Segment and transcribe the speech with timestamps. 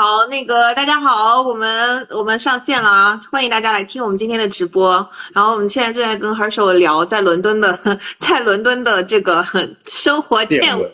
[0.00, 5.10] 好，那个大家好，我们我们上线了啊，欢迎大家来听我们今天的直播。
[5.34, 7.76] 然后我们现在正在跟 Herschel 聊在伦敦的
[8.20, 9.44] 在伦敦的这个
[9.84, 10.92] 生活见闻见闻。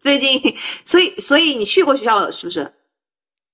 [0.00, 2.70] 最近，所以所以你去过学校了是不是？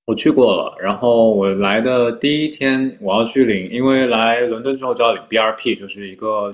[0.04, 6.52] 我去过了，然后我来的第一天，我要去领，因为来伦敦之后就要领 BRP，就是一个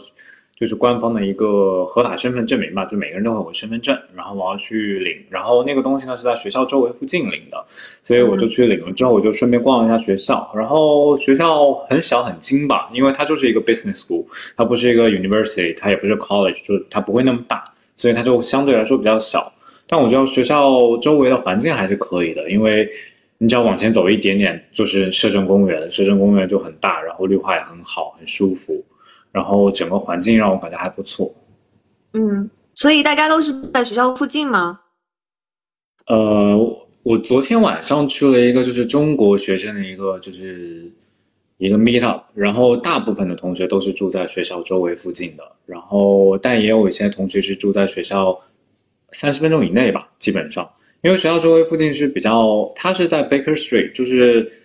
[0.61, 7.65] 就是官方的一个合法身份证明吧，就每个人都会有个身份证，然后我要去领，然后那个东西呢是在学校周围附近领的，
[8.05, 19.55] 所以我就去领了之后，我就顺便逛了一下学校，然后学校很小很精吧，因为它就是一个 business school，它不是一个 university，它也不是 college，就它不会那么大，所以它就相对来说比较小。
[19.87, 22.91] 但我觉得学校周围的环境还是可以的，因为
[23.39, 28.85] 你只要往前走一点点，就是摄政公园，摄政公园就很大，然后绿化也很好，很舒服，
[29.33, 31.35] 然后整个环境让我感觉还不错。
[32.13, 34.81] 嗯，所以大家都是在学校附近吗？
[36.07, 36.57] 呃，
[37.03, 40.91] 我昨天晚上去了一个就是中国学生的一个就是
[41.59, 48.41] 一个 meet up，然后大部分的同学都是住在学校周围附近的，然后但也有一些同学是住在学校
[49.13, 50.71] 三十分钟以内吧，基本上，
[51.03, 54.60] 因为学校周围附近是比较，它是在 Baker Street，就是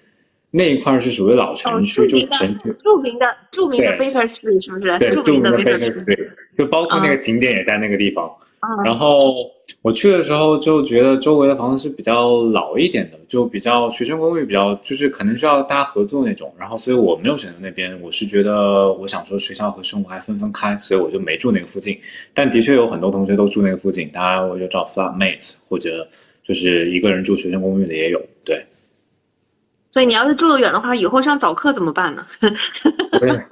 [0.56, 2.74] 那一块儿是属于老哦，城区，就城区。
[2.80, 5.00] 著名的著名的 Baker Street 是不是？
[5.00, 6.30] 对，著名的 Baker Street。
[6.58, 8.26] 就包括那个嗯景点也在那个地方。
[8.28, 8.42] 嗯
[8.84, 9.52] 然后
[9.84, 16.52] 我去的时候就觉得周围的房子是比较老一点的，就比较学生公寓，比较就是可能需要大家合租那种。
[16.58, 22.00] 然后所以我没有选择那边，我是觉得我想说学校和生活还分分开，所以我就没住那个附近。
[22.34, 26.08] 但的确有很多同学都住那个附近，大家我就找 flatmates 或者
[26.44, 28.20] 就是一个人住学生公寓的也有。
[28.44, 28.66] 对，
[29.96, 32.26] 所以你要是住得远的话，以后上早课怎么办呢？
[33.22, 33.46] 我也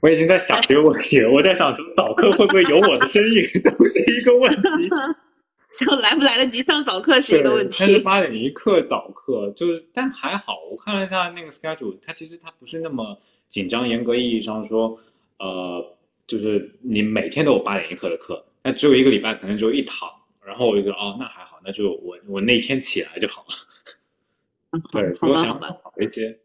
[0.00, 4.90] 我已经在想这个问题了，我在想说早课会不会有我的身影， 都是一个问题。
[5.78, 8.00] 就来不来得及上早课是一个问题。
[8.00, 13.18] 八点一刻早课，就是但还好，我看了一下那个 schedule，它其实它不是那么
[13.48, 15.00] 紧张，严格意义上说，
[15.38, 20.06] 呃，就是你每天都有八点一刻的课，那只有一个礼拜可能只有一堂，
[20.44, 23.56] 然后我就觉得哦，那还好，那就我我那天起来就好了，
[24.92, 25.34] 对，比好吧，好吧。
[25.34, 26.38] 我想好一些。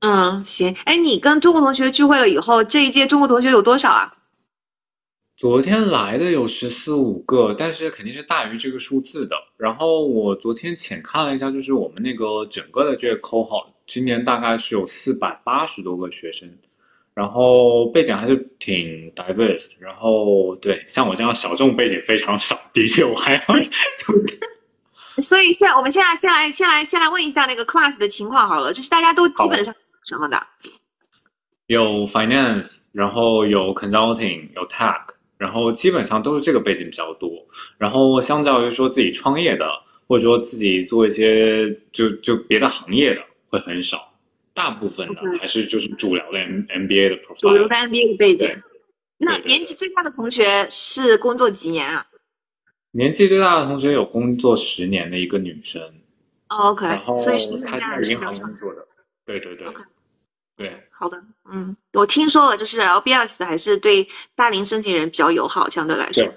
[0.00, 0.74] 嗯，行。
[0.84, 4.16] 哎，你跟中国同学聚会了以后，这一届中国同学有多少啊？
[5.36, 9.36] 昨天来的有十四五个，但是肯定是大于这个数字的。
[9.56, 16.58] 然后我昨天浅看了一下，就是我们那个整个的这个 cohort，今年大概是有四百八十多个学生，
[17.14, 19.76] 然后背景还是挺 diverse 的。
[19.80, 23.40] 然后对，像我这样小众背景非常少，的确我还要
[25.22, 30.46] 所以现在我们现在先来先来先来问一下那个 class 的情况好了，就是大家都基本上什么的？
[31.66, 37.46] 有 finance，然后有 consulting，有 tech，然后基本上都是这个背景比较多。
[37.78, 39.70] 然后相较于说自己创业的，
[40.08, 44.12] 或者说自己做一些就就别的行业的会很少，
[44.52, 47.68] 大部分的嗯还是就是主流的 M MBA 的 profile 主流。
[47.68, 48.62] 的 MBA 的背景。
[49.22, 52.06] 那年纪最大的同学是工作几年啊
[52.92, 55.82] 年纪最大的同学有工作十年的一个女生，
[56.48, 58.86] 哦？OK，然后所以是她在银行工作的。
[59.24, 59.82] 对对对 OK
[60.56, 60.88] 对。
[60.90, 66.32] 好的，嗯，我听说了，就是 LBS 还是对大龄申请人比较友好，相对来说对。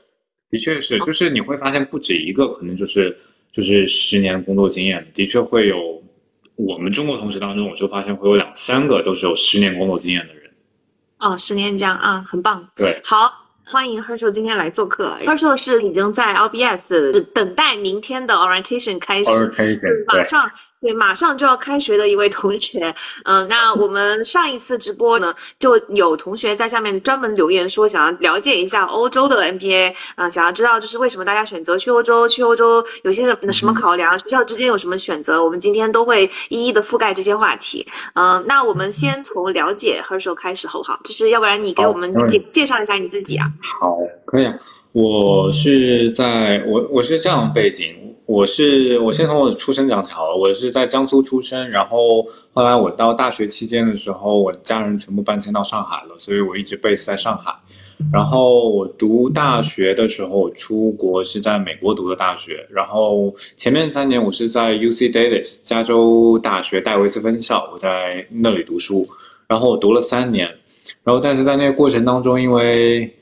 [0.51, 3.17] 的确是，就是你会发现不止一个，可能就是
[3.51, 6.01] 就是十年工作经验，的确会有。
[6.55, 10.53] 我们中国同学当中，我就发现会有两三个都是有十年工作经验的人。
[11.17, 12.69] 哦，十年江啊，很棒。
[12.75, 15.17] 对，好，欢迎 Herschel 今天来做客。
[15.21, 19.31] Herschel 是已经在 LBS 等待明天的 orientation 开始
[20.07, 20.51] 马上
[20.83, 22.93] 对马上就要开学的一位同学。
[23.23, 37.87] 嗯，那我们上一次直播呢，就有同学在下面专门留言说想要了解一下欧洲的 NBA，啊、想要知道就是为什么大家选择去欧洲，去欧洲有些什么什么考量，学校之间有什么选择，我们今天都会一一的覆盖这些话题。
[38.13, 40.99] 嗯、那我们先从了解 Herschel 开始，好不好？
[41.05, 43.47] 就是要不然你给我们介介绍一下你自己啊。
[43.79, 44.53] 好，可以啊。
[44.93, 50.35] 我是在我我是这样背景，我是我先从我的出生讲起好了。
[50.35, 57.55] 我是在江苏出生，然后后来我到大学期间的时候，我家人全部搬迁到上海了，所以我一直 base 在上海。
[58.11, 69.07] 然后我读大学的时候，我出国是在美国读的大学，然后前面三年我是在 UC Davis 加州大学戴维斯分校，我在那里读书，
[69.47, 70.49] 然后我读了三年。
[71.03, 73.15] 然后但是在那个过程当中，因为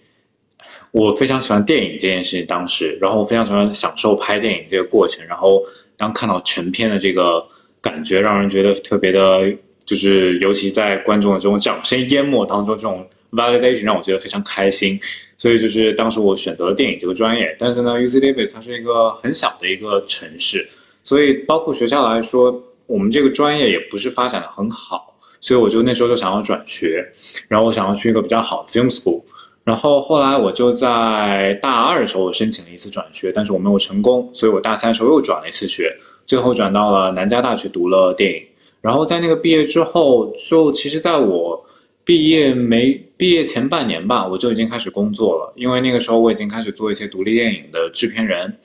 [0.91, 5.63] 我非常喜欢电影这件事情，当时，然后我非常喜欢享受拍电影这个过程，然后
[5.95, 7.47] 当看到成片的这个
[7.81, 9.53] 感觉，让人觉得特别的，
[9.85, 14.99] 就是尤其在观众的这种掌声淹没当中，这种 validation 让我觉得非常开心，
[15.37, 20.67] 所以就是当时我选择了电影这个专业，但是呢，UC Davis 它是一个很小的一个城市，
[21.05, 27.13] 所以包括学校来说，我们这个专业也不是发展的很好，所以我就那时候就想要转学，
[27.47, 29.23] 然后我想要去一个比较好的 film school。
[29.63, 38.43] 然后后来我就在大二的时候，申请了一次转学，但是我没有成功，所以我大三的时候又转了一次学，最后转到了南加大去读了电影。
[38.81, 41.63] 然后在那个毕业之后，就其实在我
[42.03, 48.57] 毕业没毕业前半年吧，我就已经开始工作了，因为那个时候我已经开始做一些独立电影的制片人。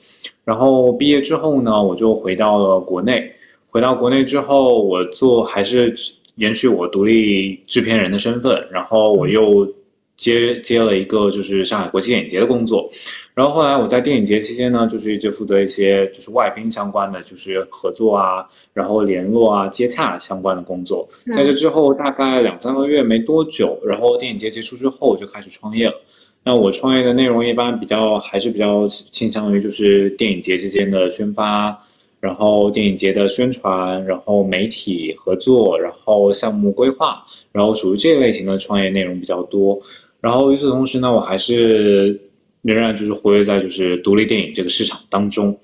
[0.43, 3.33] 然后毕业之后呢，我就回到了国内。
[3.69, 5.93] 回到国内之后，我做还是
[6.33, 9.71] 延续我独立制片人的身份，然后我又。
[10.17, 12.89] 接接了一个就是上海国际电影节的工作，
[13.35, 21.07] 然后后来我在电影节期间呢，就是一直负责一些就是外宾相关的，就是合作啊，然后联络啊、接洽相关的工作。
[21.31, 26.01] 在这之后大概两三个月没多久，然后电影节结束之后我就开始创业了。
[26.43, 31.83] 那我创业的内容一般比较还是比较倾向于就是电影节之间的宣发，
[32.19, 39.81] 然后电影节的宣传，然后媒体合作，然后项目规划，然后属于这类型的创业内容比较多。
[40.27, 42.19] 然后与此同时呢，我还是
[42.61, 45.57] 仍然就是活跃在就是独立电影这个市场当中。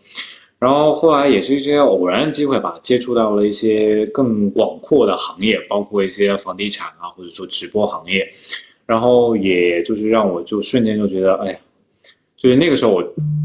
[0.58, 8.32] 然后后来也是一些偶然的机会吧，接触到了一些更广阔的行业，包括一些房地产啊，或者说直播行业。
[8.86, 11.60] 然后也就是让我就瞬间就觉得，哎呀，
[12.38, 13.04] 就是那个时候我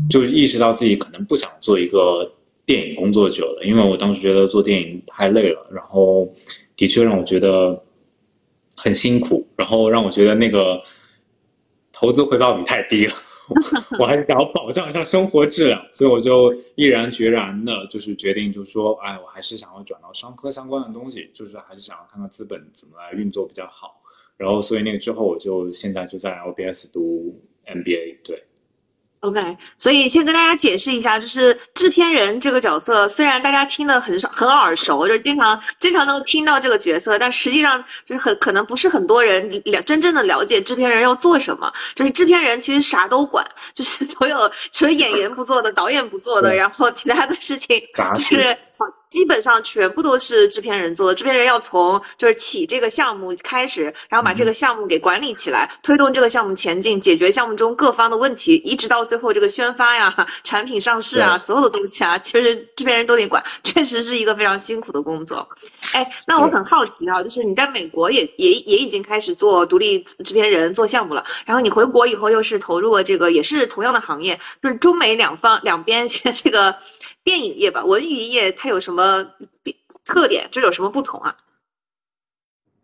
[0.09, 2.31] 就意识到自己可能不想做一个
[2.65, 6.33] 电影工作者了，因为我当时觉得做电影太累了，然后
[6.77, 7.83] 的确让我觉得
[8.77, 10.81] 很辛苦，然后让我觉得那个。
[12.01, 13.15] 投资回报比太低了，
[13.99, 24.01] 我还是想要保障一下生活质量，所以我就毅然决然的，就是决定，就是说，哎，我还是想要转到商科相关的东西，就是还是想要看看资本怎么来运作比较好。
[24.37, 28.45] 然后，所以那个之后，我就现在就在 LBS 读 MBA，对。
[29.21, 41.73] OK，所以先跟大家解释一下，就是制片人这个角色，虽然大家听的很少很耳熟，就是经常经常能听到这个角色，但实际上就是很可能不是很多人了真正的了解制片人要做什么。
[41.97, 43.45] 就是制片人其实啥都管，
[43.75, 47.77] 就是所有除了演员不做的、导演不做的，然后其他的事情
[48.15, 48.57] 就是
[49.09, 51.15] 基本上全部都是制片人做的。
[51.15, 59.09] 制片人要从就是起这个项目开始，然后把这个项目给管理起来，推动这个项目前进，解决项目中各方的问题，一直到。
[59.09, 65.49] 最后这个宣发呀、产品上市啊，所有的东西啊，其实制片人都得管，确实是一个非常辛苦的工作。
[65.95, 76.07] 哎，那我很好奇啊，就是你在美国也也也已经开始做独立制片人做项目了，然后你回国以后又是投入了这个也是同样的行业，就是中美两方两边
[76.45, 76.77] 这个
[77.29, 79.35] 电影业吧、文娱业，它有什么
[80.03, 80.49] 特点？
[80.51, 81.37] 这有什么不同啊？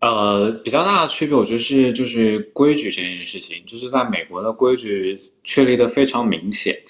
[0.01, 6.83] 呃，比较大的区别，我觉得是就是规矩这件事情，就是在美国的规矩确立的非常明显。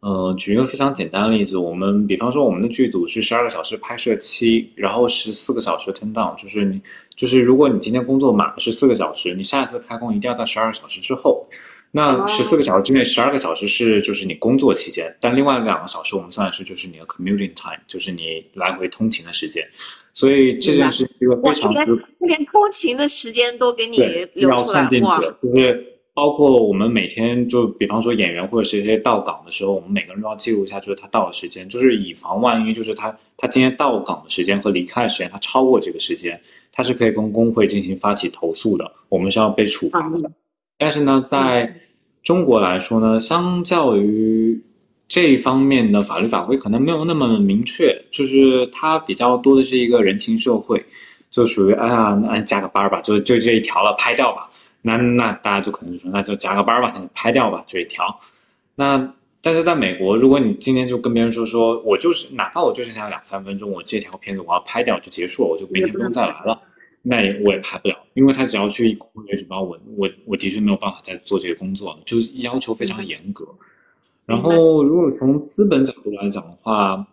[0.00, 6.82] 呃，举一个非常简单的例子，我们比方说我们的剧组是十二个小时拍摄期，然后十四个小时 turn down，就是你
[7.14, 11.46] 就是如果你今天工作满十四个小时，你下一次开工一定要在十二个小时之后。
[11.96, 19.66] 那十四个小时之内，十二个小时是就是你工作期间，但另外两个小时我们算是就是你的 commuting time，就是你来回通勤的时间。
[20.12, 21.86] 所以这件事一个非常连
[22.18, 23.96] 连通勤的时间都给你
[24.34, 25.22] 留出来哇！
[25.42, 40.30] 就是包括我们每天就比方说演员或者是一些到岗的时候，我们每个人都要记录一下，就是他到的时间，就是以防万一，就是他他今天到岗的时间和离开的时间他超过这个时间，他是可以跟工会进行发起投诉的，我们是要被处罚的。
[40.78, 41.80] 但是呢，在
[42.26, 44.60] 中国来说呢，相较于
[45.06, 50.86] 这一方面的法律法规可能没有那么明确，就是它比较多的是一个人情社会，
[51.30, 54.50] 就属于哎呀，那加个班吧，就就这一条了，拍掉吧。
[54.82, 58.18] 那那大家就可能就说，那就加个班吧，那就拍掉吧，这一条。
[58.74, 66.62] 那但是在美国，如果你今天就跟别人说说我就是哪怕我就剩下两三分钟，我这条片子我要拍掉就结束了，我就明天不用再来了，
[67.08, 73.46] 那也我也拍不了，因为他只要去工会举报我，我我的确没有办法再做这个工作了，就是要求非常严格。
[74.24, 77.06] 然后，如果从资本角度来讲的话，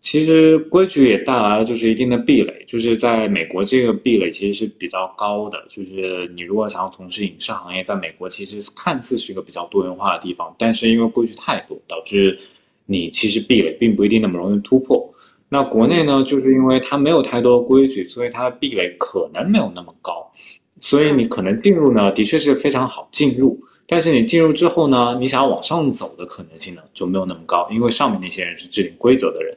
[0.00, 5.66] 其实规矩也带来了就是一定的壁垒，就是在美国这个壁垒其实是比较高的。
[5.68, 12.38] 就是你如果想要从事影视行业，在美国其实看似是一个比较多元化的地方，但是因为规矩太多，导致
[12.86, 15.12] 你其实壁垒并不一定那么容易突破。
[15.48, 20.32] 那国内呢，就是因为它没有太多规矩，所以它的壁垒可能没有那么高。
[20.80, 29.56] 所以你可能进入呢，的确是非常好进入，但是你进入之后呢，你想往上走的可能性呢就没有那么高，因为上面那些人是制定规则的人。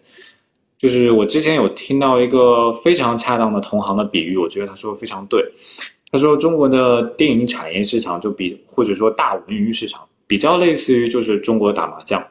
[0.80, 5.52] 就是我之前有听到一个非常恰当的同行的比喻，我觉得他说的非常对。
[6.12, 12.28] 他说中国的电影产业市场就比或者说大文娱市场比较类似于就是中国打麻将，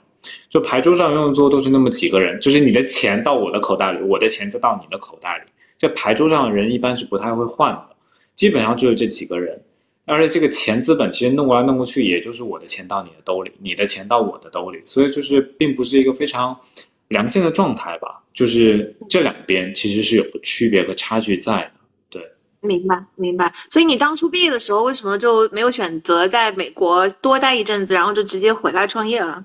[0.49, 7.87] 就牌桌上用的多都是那么几个人，就是你的钱到我的口袋里，我的钱就到你的口袋里，这牌桌上的人一般是不太会换的。
[8.35, 9.63] 基本上就是这几个人，
[10.07, 16.61] 而且这个钱资本其实弄过来弄过去，也就是我的钱到你的兜里，你的钱到我的兜里，所以就是并不是一个非常
[17.09, 18.23] 良性的状态吧。
[18.33, 21.71] 就是这两边其实是有个区别和差距在的。
[22.09, 22.23] 对，
[22.61, 23.53] 明白明白。
[23.69, 29.45] 所以你当初毕业的时候，为什么就没有选择在美国多待一阵子，然后就直接回来创业了？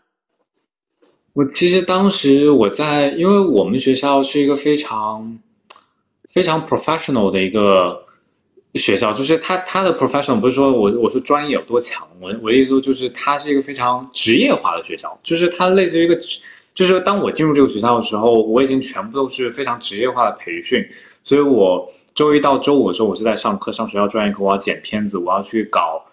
[1.36, 5.38] 我其实当时我在，因为我们学校是一个非常
[6.30, 8.02] 非常 professional 的一个。
[8.76, 16.20] 学校就是他，他的 professional 不是说我我说专业有多强，我我的意思就是它是一个非常职业化的学校，就是它类似于一个，
[16.74, 20.90] 就是当我进入这个学校的时候，我已经全部都是非常职业化的培训，
[21.24, 26.04] 所以我周一到周五的时候我是在上课，上学校专业课，我要剪片子，我要去搞。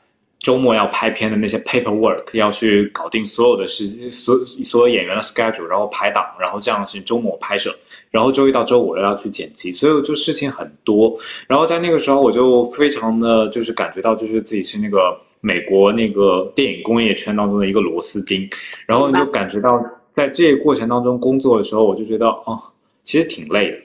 [0.42, 7.76] 周末要拍片的那些 paperwork，要去搞定所有的时所所有演员的 schedule，然后排档，然后这样是周末拍摄，
[8.10, 11.16] 然后周一到周五又要去剪辑，所以就事情很多。
[11.46, 18.50] 然后在那个时候，我就非常的就是感觉到，就是自己是那个美国那个电影工业圈当中的一个螺丝钉。
[18.86, 19.80] 然后就感觉到，
[20.12, 22.60] 在这个过程当中工作的时候，我就觉得哦，
[23.04, 23.76] 其实挺累的。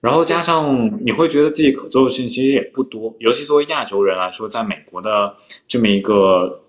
[0.00, 5.36] 然后加上你会觉得自己可做的事情其实也不多，尤其作为亚洲人来说，在美国的
[5.68, 6.62] 这么一个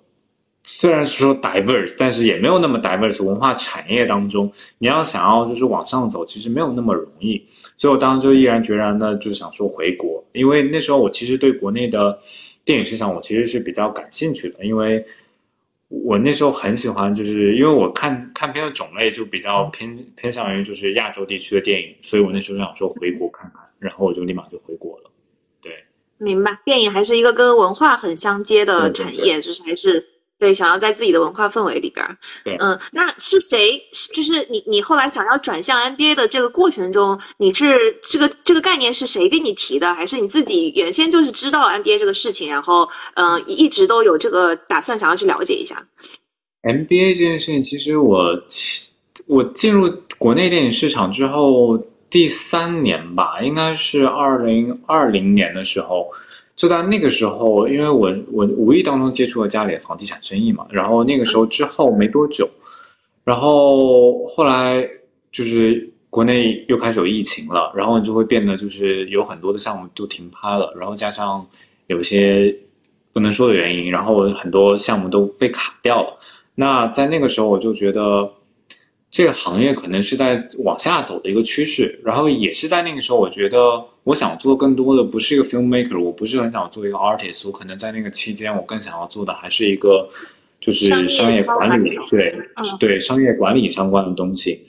[0.64, 7.46] 虽然是说 diverse，但是也没有那么 diverse 文化产业当中，你要想要就是往上走，其实没有那么容易。
[7.78, 12.20] 所以我当时就毅然决然的就想说回国，因为那时候我其实对国内的
[12.66, 15.06] 电影市场我其实是比较感兴趣的，因为。
[15.92, 25.12] 我那时候很喜欢，就是因为我看看片的种类就比较偏偏向于就是亚洲地区的电影，所以我那时候想说回国看看，然后我就立马就回国了。
[25.62, 25.84] 对，
[26.18, 30.08] 明白，电影还是一个跟文化很相接的产业，就是还是。
[30.42, 32.18] 对，想要在自己的文化氛围里边儿，
[32.58, 33.84] 嗯，那是谁？
[34.12, 39.94] 就是你，你后来想要转向 NBA 的这个过程中，你是这个这个概念是谁给你提的？
[39.94, 45.86] 还是你自己原先就是知道 NBA 这个事情，然后嗯，一直都有这个打算，想要去了解一下
[46.64, 48.42] ？NBA 这件事情，其实我
[49.28, 51.78] 我进入国内电影市场之后
[52.10, 56.08] 第三年吧，应该是二零二零年的时候。
[56.62, 62.51] 就在那个时候，因为我我无意当中接触了家里的房地产生意嘛，然后那个时候之后没多久，
[63.24, 64.88] 然后后来
[65.32, 71.48] 就是国内又开始有疫情了，然后就会变得就是有很多的项目都停拍了，然后加上
[71.88, 72.56] 有些
[73.12, 76.20] 不能说的原因，然后很多项目都被卡掉了。
[76.53, 78.34] 那在那个时候，我就觉得。
[79.12, 90.10] 这个行业可能是在往下走的一个趋势，然后也是在那个时候，我觉得我想做更多的不是一个 filmmaker，我不是很想做一个 artist，我可能在那个期间，我更想要做的还是一个
[90.62, 92.34] 就是商业管理，对
[92.80, 94.65] 对，商业管理相关的东西。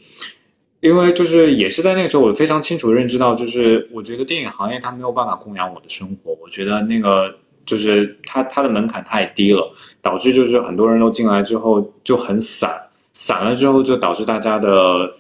[0.81, 12.89] 因为就是也是在那个时候，我非常清楚认知到，就是我觉得电影行业它没有办法供养我的生活，我觉得那个就是它它的门槛太低了，导致就是很多人都进来之后就很散。
[13.13, 15.15] 散了之后，就导致大家的，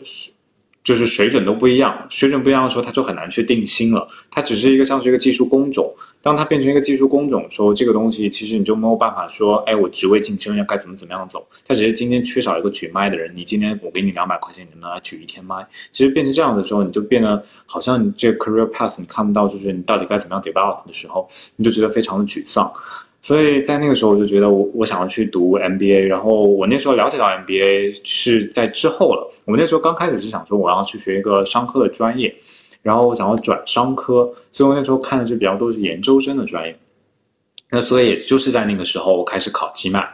[0.83, 2.07] 就是水准都不一样。
[2.11, 4.09] 水准不一样的时候，它就很难去定心了。
[4.31, 5.95] 它只是一个像是一个技术工种。
[6.23, 11.49] 当它变成一个技术工种，的时候这个东西其实你就没有办法说，哎，我职位晋升要该怎么怎么样走。
[11.67, 15.67] 它只是今天缺少一个举麦的人，你今天我给你两百块钱，你能来举一天麦。
[15.91, 22.73] 其实变成这样的时候，你就变得好像你这个 career path 你看不到，就是你到底该怎么样 develop 的时候，你就觉得非常的沮丧。
[23.25, 29.33] 所以在那个时候，我就觉得我我想要去读 MBA，然后我那时候了解到 MBA 是在之后了。
[29.45, 32.35] 我那时候刚开始是想说我要去学一个商科的专业，
[32.83, 36.76] 然后我想要转商科，所以我那时候看的是比较多是研究生的专业。
[37.71, 40.05] 那所以也就是在那个时候，我开始考 gma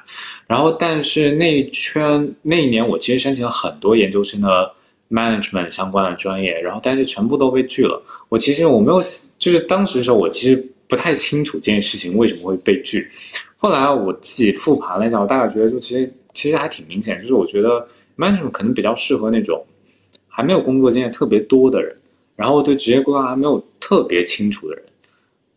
[0.46, 4.72] 然后但是那一圈那一年我其实申请了很多研究生的
[5.10, 8.02] management 相关的专业，然后但是全部都被拒了。
[8.28, 9.00] 我其实我没有，
[9.38, 10.72] 就是当时的时候我其实。
[10.88, 13.08] 不太清楚这件事情为什么会被拒，
[13.56, 19.66] 后来我自己复盘了一下，我大概觉得就其实其实还挺明显，就是我觉得 management 可能比较适合那种
[20.28, 21.96] 还没有工作经验特别多的人，
[22.36, 24.84] 然后对职业规划还没有特别清楚的人，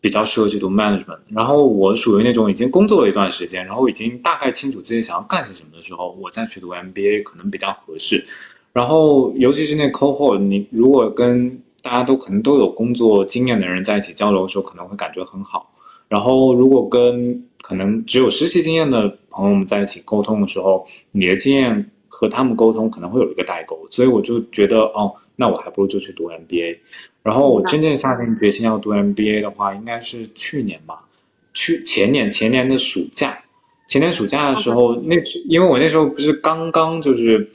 [0.02, 1.20] 比较适合去读 management。
[1.30, 8.26] 然后我属于那种已经工作了一段时间，然后已经大概清楚自己想要干些什么的时候，我再去读 MBA 可能比较合适。
[8.74, 15.74] 然后尤其是那 cohort，你如果跟大家都可能都有工作经验的人在一起交流的时候，可能会感觉很好。
[16.08, 26.80] 然后如果跟可能只有实习经验的朋友们在一起沟通的时候，你的经验和他们沟通可能会有一个代沟，所以我就觉得哦，那我还不如就去读 MBA。
[27.24, 31.06] 然后我真正下定决心要读 MBA 的话，应该是去年吧，
[31.54, 33.44] 去前年前年的暑假，
[33.88, 35.16] 前年暑假的时候，那
[35.48, 37.52] 因为我那时候不是刚刚就是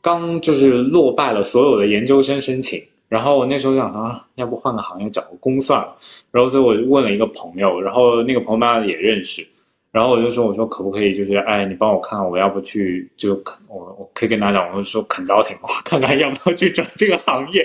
[0.00, 5.96] 刚就是落败了所有的研究生申请，然后我那时候想啊，要不换个行业找个工算了，
[6.30, 9.46] 然后所以我就问了一个朋友，然后那个朋友妈也认识。
[9.92, 17.64] 然后我就说，我说可不可以，就是哎，你帮我看看，我要不去就肯我我可以跟他讲，我就说肯招挺，我看看要不要去转这个行业。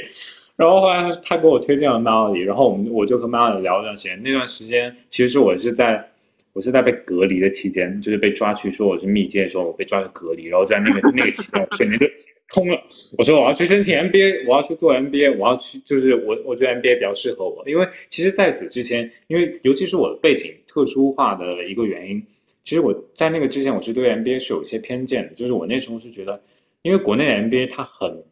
[0.55, 4.22] 然后后来他他给我推荐了 Melody，然后我们我就和 Melody 聊了段时间。
[4.22, 6.08] 那段时间其实我是在
[6.53, 10.46] 我是在被隔离的期间，就是被抓去说我是密接的时候，我被抓去隔离。
[10.46, 12.08] 然后在那个那个期间，我瞬间就
[12.48, 12.82] 通了。
[13.18, 22.25] 我说我要去申请 MBA，我要去做 MBA，我要去就是我我觉得 MBA 比较适合我，因为其实在此之前，因为尤其是我的背景特殊化的一个原因，
[22.63, 26.41] 其实我在那个之前我是对 MBA 是有一些偏见的，就是我那时候是觉得，
[26.82, 28.24] 因为国内的 MBA 它很。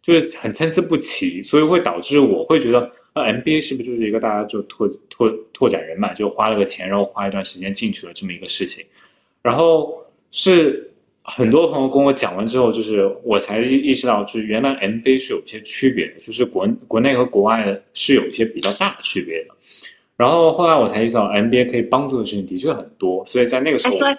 [0.00, 8.84] 就是很参差不齐，所以会导致我会觉得，呃，MBA 是不是就是一个大家就拓拓拓展人脉，就花了个钱，然后花一段时间进去了这么一个事情。
[9.42, 19.54] 然后是很多朋友跟我讲完之后，就是我才意意识到，就是原来 MBA 是有一些区别的，就是国国内和国外是有一些比较大的区别的。
[20.18, 24.16] 然后后来我才意识到，MBA 可以帮助的事情的确很多，所以在那个时候，来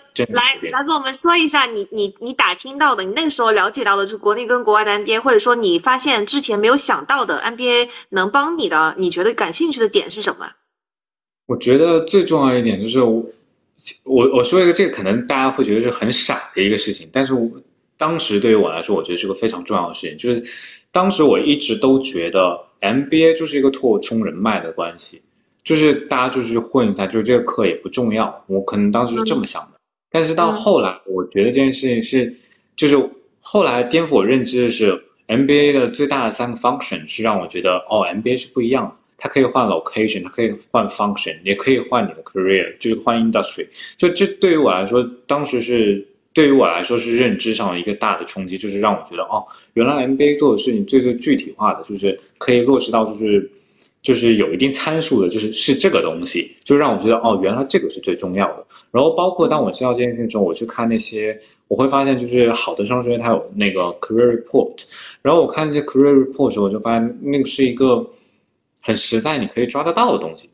[0.72, 10.52] 来跟我们说一下你你你打听到的，你那个时候了解到的，就国内跟国外的 MBA，或者说你发现之前没有想到的 MBA 能帮你的，你觉得感兴趣的点是什么？
[11.48, 13.26] 我觉得最重要一点就是我
[14.06, 17.52] 我我说一个这个可能大家会觉得是很傻的一个事情，但是我
[17.98, 20.50] 当时对于我来说，我觉得是个非常重要的事情，就是
[20.94, 25.24] 当时我一直都觉得 MBA 就是一个拓充人脉的关系。
[25.70, 29.80] 就是大家就是混一下，就是这个课也不重要，我可能当时是这么想的。
[30.10, 32.38] 但是到后来，我觉得这件事情是，
[32.76, 43.68] 就是后来颠覆我认知的是，MBA 的最大的三个 function 是让我觉得，哦，MBA 是不一样的，它可以换 location，它可以换 function，也可以换你的 career，就是换 industry。
[43.96, 53.52] 就这对于我来说，当时是对于我来说是认知上的一个大的冲击，就是让我觉得，哦，原来 MBA 做的事情最最具体化的，就是可以落实到就是。
[54.02, 58.66] 就是有一定参数的，就是是这个东西，就让我觉得哦，原来这个是最重要的。
[58.92, 64.84] 然后包括当我知道这件事情之后，我去看那些，我会发现就是好的商学院它有那个 career report，
[65.22, 68.10] 然后我看那些 career report 时候，我就发现那个是一个
[68.82, 70.50] 很实在，你可以抓得到的东西。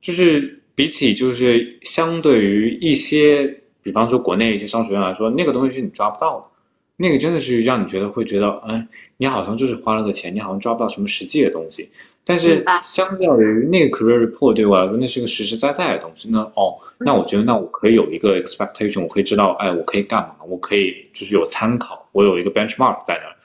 [0.00, 6.44] 就是比起就是相对于一些，比方说国内一些商学院来说，那个东西是你抓不到的，
[6.96, 8.88] 那个真的是让你觉得会觉得，哎，
[9.18, 11.90] 你好像就是花了个钱，你好像抓不到什么实际的东西。
[12.24, 16.28] 但是相较于那个 career report 对我来说，那是个实实在在的东西。
[16.30, 20.36] 那哦，那我觉得那我可以有一个 expectation，我可以知道，哎，我可以干嘛？
[20.46, 23.36] 我可以就是有参考，我有一个 benchmark 在那儿。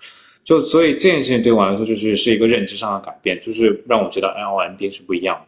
[0.43, 5.47] 就所以这件事情对我来说，就是是一个认知上的改变，就是让我觉得 L M B 是不一样的。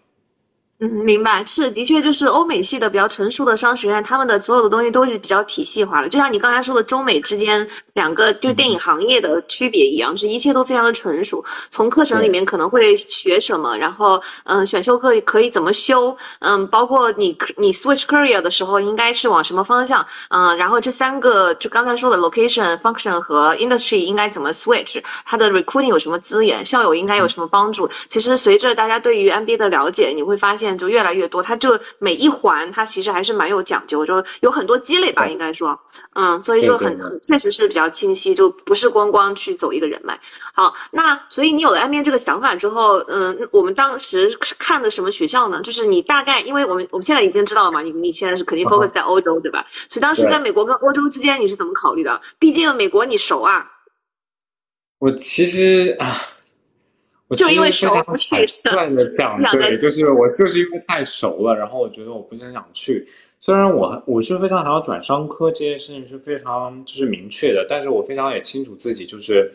[0.80, 11.44] 嗯，明白，是的确，就是欧美系的比较成熟的商学院，他们的所有的东西都是比较体系化的，就像你刚才说的中美之间两个就电影行业的区别一样，是一切都非常的成熟。
[11.72, 27.90] 从课程里面可能会学什么，然后嗯，选修课可以怎么修，嗯，包括你你 switch career 的时候应该是往什么方向，嗯，然后这三个就刚才说的 location、function 和 industry 应该怎么 switch，它的 recruiting 有什么资源，校友应该有什么帮助。
[28.10, 30.67] 其实随着大家对于 MBA 的了解，你会发现。
[30.76, 35.80] 就越来越多，它就每一环它其实还是蛮有讲究，就有很多积累吧，应该说，
[36.16, 40.20] 嗯，所以说很很确实是比较清晰，就不是光光去走一个人脉。
[40.54, 45.62] 好，那所以你有了 MBA 这个想法之后，嗯，我们当时看的什么学校呢？
[45.62, 49.68] 就是你大概，因为我们我们现在已经知道了嘛，你你现在是肯定 focus 在欧洲，对吧？
[49.90, 52.22] 所以当时在美国跟欧洲之间你是怎么考虑的？
[52.40, 53.72] 毕竟美国你熟啊。
[54.98, 56.22] 我其实啊。
[57.36, 63.06] 就因为熟不去， 断的讲，对，就是我就是因为太熟了，然后我觉得我不是很想去。
[63.42, 69.54] 虽然我我是非常想要转商科，这件事情是非常就是明确的，但是我非常也清楚自己就是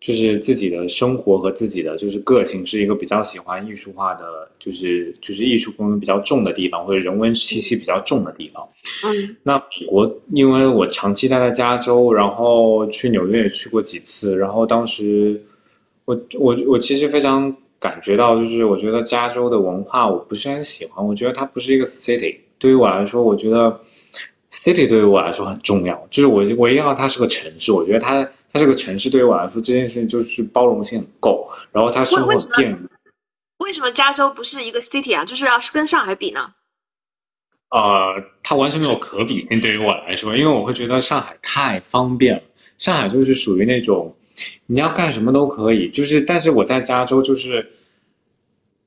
[0.00, 8.68] 就是自己的生活和自己的就是个性是一个比较喜欢艺术化的，就是就是艺术功能比较重的地方，或者人文气息比较重的地方。
[9.04, 15.46] 嗯，那美国因为我长期待在加州，然后去纽约也去过几次，然后当时。
[16.12, 22.40] 我我我其实非常感觉到，就是我觉得加州的文化我不是很喜欢，我觉得它不是一个 city。
[22.58, 23.80] 对于我来说，我觉得
[24.50, 27.72] city 对于我来说很重要，就是我我一定要它是个城市。
[27.72, 32.88] 我觉得它它是个城市，对于我来说这件事情就是包容性很够，然后它生活便利。
[33.58, 35.24] 为什么加州不是一个 city 啊？
[35.24, 36.52] 就是要是跟上海比呢？
[37.70, 42.42] 呃，它完全没有可比性对于我来说，因为我会觉得上海太方便了。
[42.78, 44.16] 上海就是属于那种
[44.66, 47.72] 你要干什么都可以，就是但是我在加州就是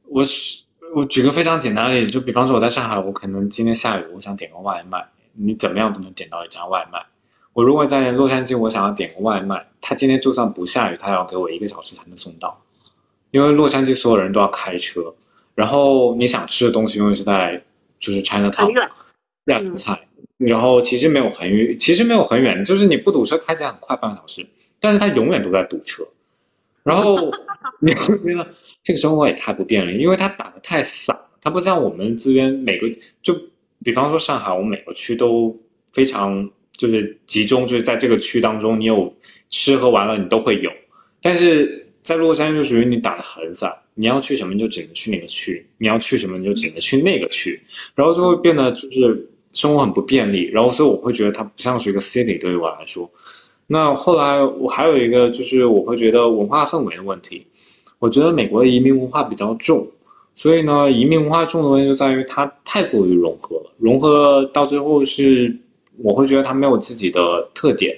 [0.08, 0.64] 我是
[0.96, 7.06] 我举个非常简单的例子，就比方说我在上海，我可能今天下雨，我想点个外卖，你怎么样都能点到一家外卖。
[7.54, 12.62] 我如果在洛杉矶，我想要点个外卖，他今天就算不下雨，他要给我一个小时才能送到，
[13.32, 15.16] 因为洛杉矶所有人都要开车，
[15.54, 17.64] 然后你想吃的东西永远是在
[18.00, 18.90] 就是 China 很 Town 远。
[19.46, 24.48] 亚洲菜，然后其实没有很远，其实没有很远，就是你不堵车开起来很快，半个小时，
[24.80, 26.08] 但是它永远都在堵车，
[26.84, 27.32] 然后
[27.82, 28.48] 你会觉得
[28.84, 32.88] 这个生活也太不便利，因为它打的太散，它不像我们这边每个
[33.22, 33.40] 就
[33.84, 35.60] 比方说上海，我们每个区都
[35.92, 39.16] 非常就是集中，就是在这个区当中，你有
[39.50, 40.72] 吃喝玩乐你都会有，
[41.22, 47.62] 但是在洛杉矶就属于你打的很散，你要去什么你就只能去那个区，你要去什么你就只能去那个区，
[47.96, 53.12] 然后就会变得就是生活很不便利，然后所以我会觉得它不像是一个 city 对于我来说。
[53.68, 57.48] 那后来我还有一个就是我会觉得文化氛围的问题，
[58.00, 59.88] 我觉得美国的移民文化比较重，
[60.36, 65.60] 所以呢，移民文化重的问题就在于它太过于融合了，融合到最后是
[65.98, 67.98] 我会觉得它没有自己的特点。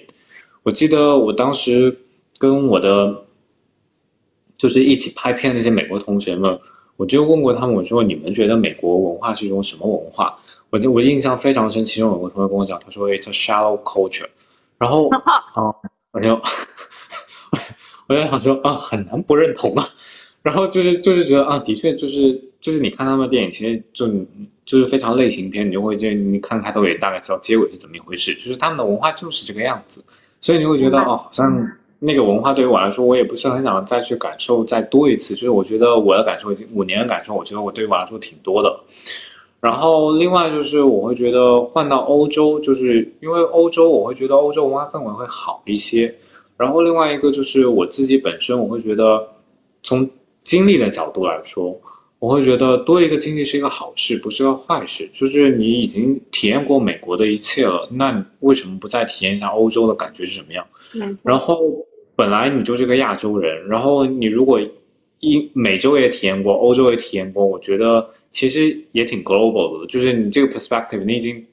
[0.64, 1.98] 我记得我当时
[2.38, 3.24] 跟我的
[4.56, 6.60] 就是一起拍片那些美国同学们，
[6.96, 10.40] 我就问过他们，我说你们觉得美国文化是一种什么文化？
[10.70, 14.28] 我就我印象非常深，其中有个同学跟我讲，他说 It's a shallow culture，
[14.78, 15.10] 然后
[15.56, 15.74] 啊，
[16.12, 16.40] 我就
[18.08, 19.88] 我就想说啊，很难不认同啊。
[20.44, 24.08] 然后就是就是觉得啊，的确就是就是你看他们的电影，其实就
[24.66, 30.06] 就是非常类型片，你就会就你看开头也大概知道结尾是怎么一回事，就是他们的文化就是这个样子，
[30.40, 38.84] 所以你会觉得哦，好像那个文化对于我来说，我也不是很想再去感受再多一次，就是我觉得我的感受已经五年的感受，我觉得我对于我来说挺多的。
[39.60, 46.16] 然后另外就是我会觉得换到欧洲，就是因为欧洲我会觉得欧洲文化氛围会好一些。
[46.58, 49.30] 然后另外一个就是我自己本身，我会觉得
[49.84, 50.10] 从
[50.44, 51.80] 经历的角度来说，
[52.20, 55.10] 我会觉得多一个经历是一个好事，不是个坏事。
[55.14, 60.66] 就是你已经体验过美国的一切了，那你为什么不再体验一下欧洲的感觉是什么样？
[61.24, 64.60] 然后本来你就是个亚洲人，然后你如果
[65.20, 71.46] 一美洲也体验过，欧洲也体验过，我觉得其实也挺 global 的，就是你这个 perspective 你已经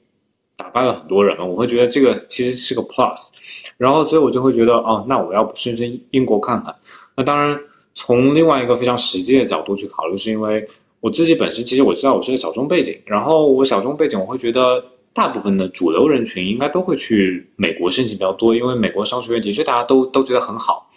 [0.57, 3.29] 打败了很多人了，我会觉得这个其实是个 plus，
[3.77, 6.75] 然后所以我就会觉得哦，那我要不深深英国看看？
[7.15, 7.59] 那当然
[7.93, 10.67] 从另外一个非常实际的角度去考虑，是因为
[10.99, 20.91] 我自己本身其实我知道我是个小众背景，然后我小众背景我会觉得大部分的主流人群应该都会去美国申请比较多，因为美国商学院的确大家都都觉得很好。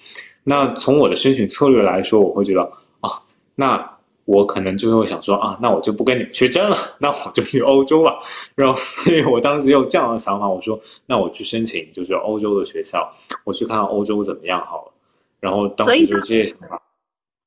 [0.45, 2.63] 那从我的申请策略来说，我会觉得
[3.01, 3.23] 啊，
[3.55, 3.98] 那
[4.29, 8.19] 我可能就会想说啊，那我就不跟你们去争了，那我就去欧洲吧。
[8.55, 13.15] 然后，所以我当时有这样的想法，我说那我去申请就是欧洲的学校，
[13.45, 14.93] 我去看看欧洲怎么样好了。
[15.41, 16.83] 然后当时就这些想法。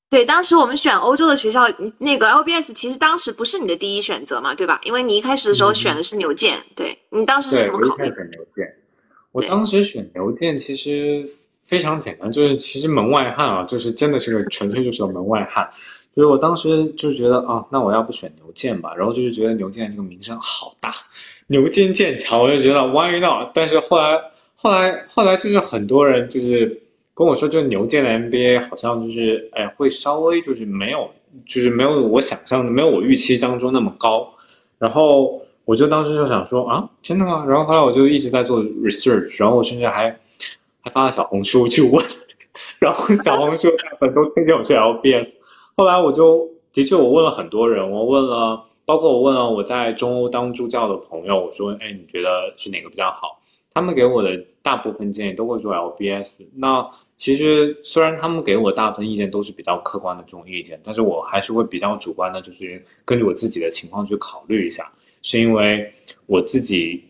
[0.09, 1.67] 对，当时我们选欧洲的学校，
[1.99, 4.81] 那个 LBS 其实当时不是你的第一选择嘛，对吧？
[4.83, 8.15] 因为你一开始的时候选的是牛剑，对你当时是，怎么考虑我？
[8.15, 8.75] 选牛剑，
[9.31, 11.29] 我当时选牛剑其实
[11.63, 15.69] 非常简单，就是其实门外汉啊，就是真的是个纯粹就是个门外汉。
[16.13, 20.93] 所以我当时就觉得啊，那我要不选牛剑吧，然后就是觉得牛剑这个名声好大，
[21.47, 23.51] 牛津剑桥，我就觉得 why not？
[23.53, 24.21] 但是后来
[24.55, 31.11] 后来后来就是很多人就是跟我说，就牛剑的 NBA 好像就是哎会稍微就是没有
[31.45, 34.33] 就是没有我想象的没有我预期当中那么高，
[34.79, 37.45] 然后我就当时就想说啊，真的吗？
[37.47, 40.19] 然后后来我就一直在做 research，然后我甚至还
[40.81, 42.05] 还发了小红书去问，
[42.79, 45.37] 然后小红书大部分都推荐我去 LBS。
[45.81, 53.41] 后来我就的确我问了很多人，我问了，包括我问了我在中欧当助教的朋友，我说，哎，你觉得是哪个比较好？
[53.73, 56.43] 他们给我的大部分建议都会说 LBS。
[56.53, 64.91] 那其实虽然他们给我大部分意见都是比较客观的这种意见，但是我还是会比较主观的，就是根据我自己的情况去考虑一下，
[65.23, 65.93] 是因为
[66.27, 67.05] 我自己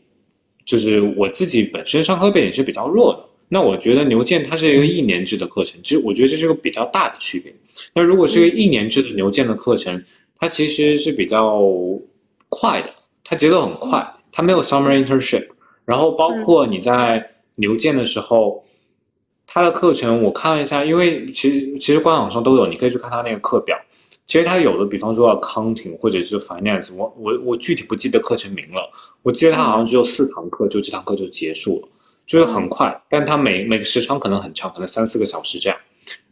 [0.64, 3.26] 就是我自己本身上课背景是比较弱的。
[3.54, 7.54] 那我觉得牛剑它是一个一年制的课程，其实我觉得这是个比较大的区别。
[7.94, 10.06] 那如果是个一年制的牛剑的课程，
[10.38, 11.62] 它其实是比较
[12.48, 12.92] 快的，
[13.26, 15.50] 它节奏很快，它没有 summer internship。
[15.84, 18.64] 然后包括你在牛剑的时候，
[19.48, 23.78] 它的课程我看了一下，因为其实其实官网上都有，你可以去看它那个课表。
[24.28, 31.90] 其实它有的，比方说 accounting 或者是 finance，我我我具体不记得课程名了，我记得它好像只有四堂课，就这堂课就结束了，
[32.32, 35.78] 就是很快，但它每每个时长可能很长，可能三四个小时这样。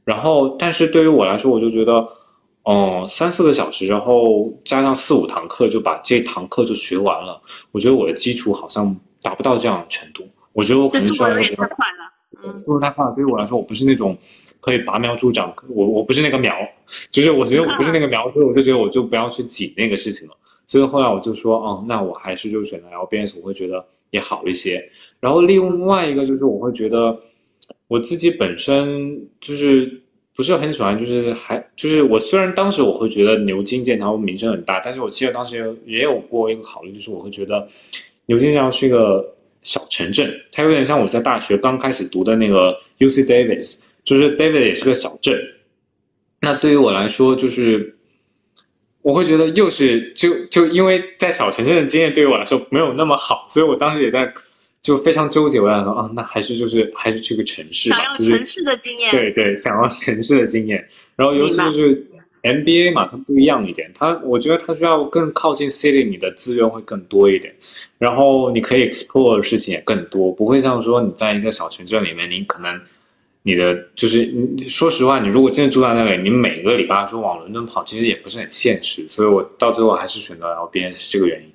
[0.06, 2.08] 然后，但是对于我来说，我就觉得
[2.64, 7.42] 哦、三四个小时，然后加上四五堂课，就把这堂课就学完了。
[7.74, 12.14] 我觉得我的基础好像达不到这样的程度，我觉得我可能需要一个比较太快了。
[12.42, 14.18] 嗯，速度太快了，对于我来说，我不是那种
[14.62, 16.56] 可以拔苗助长，我我不是那个苗，
[17.12, 20.36] 就是我觉得我不是那个苗，所以我就觉得我就不要去挤那个事情了。
[20.66, 24.90] 所以后来我就说，哦，那我还是就选择 LBS，我会觉得也好一些。
[25.20, 27.20] 然后另外一个就是我会觉得
[27.88, 30.02] 我自己本身就是
[30.36, 37.68] 不是很喜欢，就是还就是我虽然当时我会觉得牛津剑桥名声很大，但是我记得当时有也有过一个考虑，就是我会觉得
[38.26, 45.38] 牛津剑桥是一个小城镇，它有点像我在大学刚开始读的那个 UC Davis，就是 David 也是个小镇。
[46.40, 47.98] 那对于我来说，就是
[49.02, 54.34] 我会觉得又是就就因为在小城镇的经验对于我来说没有那么好，所以我当时也在
[54.82, 55.60] 就非常纠结。
[55.60, 59.12] 我想说啊，那还是就是还是去个城市吧想，要城市的经验。
[59.12, 60.88] 对对，想要城市的经验。
[61.16, 62.08] 然后尤其就是
[62.42, 67.56] MBA 嘛，它不一样一点，它我觉得它需要更靠近 city，你的资源会更多一点，
[67.98, 72.80] 然后你可以 explore 的事情也更多，不会像说你在一个小城镇里面，你可能
[73.44, 81.52] 你的就是你说实话，你如果真的住在那里，你每个礼拜说往伦敦跑，其实也不是很现实，所以我到最后还是选择 LBS 是这个原因。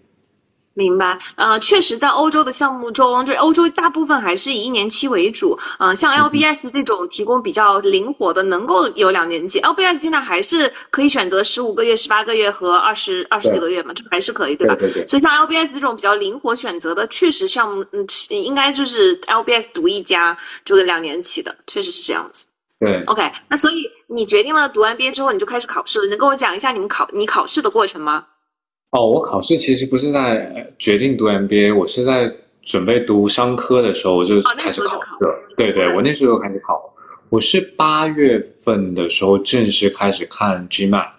[0.76, 14.74] 明白，呃，确实，在欧洲的项目中，这欧洲大部分还是以一年期为主，嗯、像 LBS 这种提供比较灵活的，能够有两年期，LBS 现在还是可以选择十五个月、十八个月和二十二十几个月嘛，这还是可以，对吧？
[14.74, 22.46] 对对，所以像 LBS 这种比较灵活选择的，确实项目，嗯，应该就是 LBS 独一家，就是两年期的，确实是这样子。
[22.80, 28.24] 对，OK，那所以你决定了读完 MBA 之后，你就开始考试了，你能跟我讲一下你们考你考试的过程吗？
[28.94, 35.34] 哦，我考试其实不是在呃决定读 MBA，我是在准备读商科的时候我就开始考试了。
[35.56, 36.94] 对对，我那时候就开始考。
[37.28, 41.10] 我是八月份的时候正式开始看 GMAT，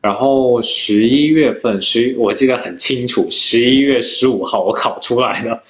[0.00, 5.62] 然后十一月份十一我记得很清楚，十一月十五号我考出来的，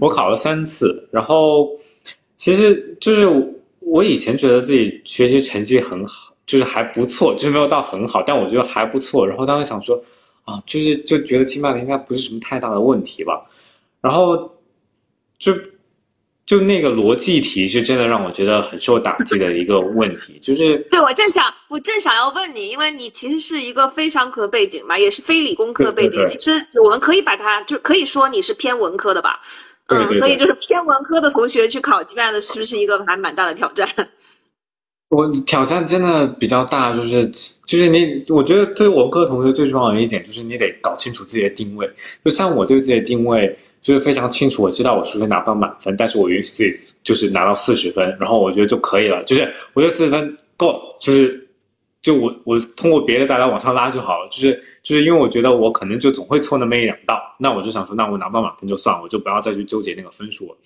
[0.00, 1.70] 我考了三次，然后
[2.36, 3.26] 其实就是
[3.80, 9.26] 我以前觉得自己学习成绩很好，就是还不错，就是没有到很好，但我觉得还不错。
[9.26, 10.04] 然后当时想说。
[10.50, 13.46] 啊，就是就觉得 GMAT 应该不是什么太大的问题吧，
[14.00, 14.58] 然后
[15.38, 15.54] 就
[16.46, 26.36] 就那个逻辑题是真的让我觉得很受打击的一个问题，就是对，我正想，我正想要问你，因为你其实是一个非商科背景嘛，也是非理工科背景，对对对。
[26.36, 29.42] 其实我们可以把它，就可以说你是偏文科的吧，
[29.86, 33.88] 嗯，所以就是偏文科的同学去考 GMAT 是不是一个还蛮大的挑战？
[35.10, 37.26] 我挑战真的比较大，就是
[37.66, 41.90] 就是你，我觉得对文科同学最重要的一点就是你得搞清楚自己的定位。
[42.24, 51.48] 就像我对自己的定位就是非常清楚，我知道我数学拿不到满分，但是我允许自己就是拿到四十分，然后我觉得就可以了，就是我觉得四十分够，就是
[52.02, 60.56] 就我我通过别的大家往上拉就好了，就是就是因为我觉得我可能就总会错那么一两道，那我就想说，那我拿不到满分就算，我就不要再去纠结那个分数了。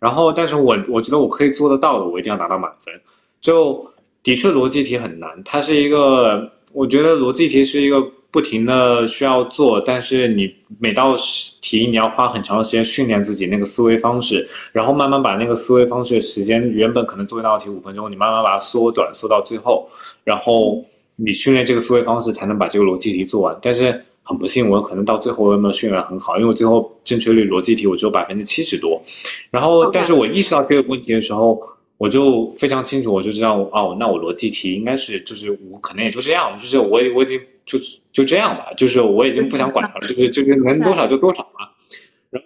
[0.00, 3.00] 然后，但是我我觉得我可以做得到的，我一定要拿到满分。
[3.40, 11.14] 就的确逻辑题很难，它是一个，我觉得逻辑题是一个不停的需要做，但是你每道
[11.62, 19.88] 题你要花很长的时间训练自己那个思维方式，然后慢慢把那个思维方式的时间，原本可能做一道题五分钟，你慢慢把它缩短，缩到最后，
[20.24, 23.56] 然后你训练这个思维方式才能把这个逻辑题做完。
[23.62, 29.02] 但是很不幸，我可能到最后我也没有训练很好，因为我最后正确率逻辑题我只有百分之七十多，
[29.50, 31.62] 然后但是我意识到这个问题的时候。
[31.98, 37.78] 我就非常清楚，我就知道哦，那我逻辑题应该是就是我可能也就这样，就是我我已经就
[38.12, 41.70] 就这样吧，就是我已经不想管它了，就是就是能多少就多少嘛。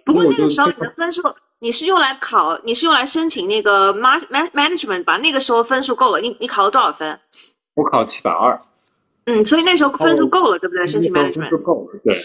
[0.05, 1.21] 不过那个时候你的分数，
[1.59, 4.21] 你是用来考，你是用来申请那个 man
[4.53, 5.17] management 吧？
[5.17, 7.19] 那个时候分数够了，你你考了多少分？
[7.73, 8.61] 我考七百二，
[9.25, 10.87] 嗯，所以那时候分数够了，对不对？
[10.87, 12.17] 申请 management 数够了，对。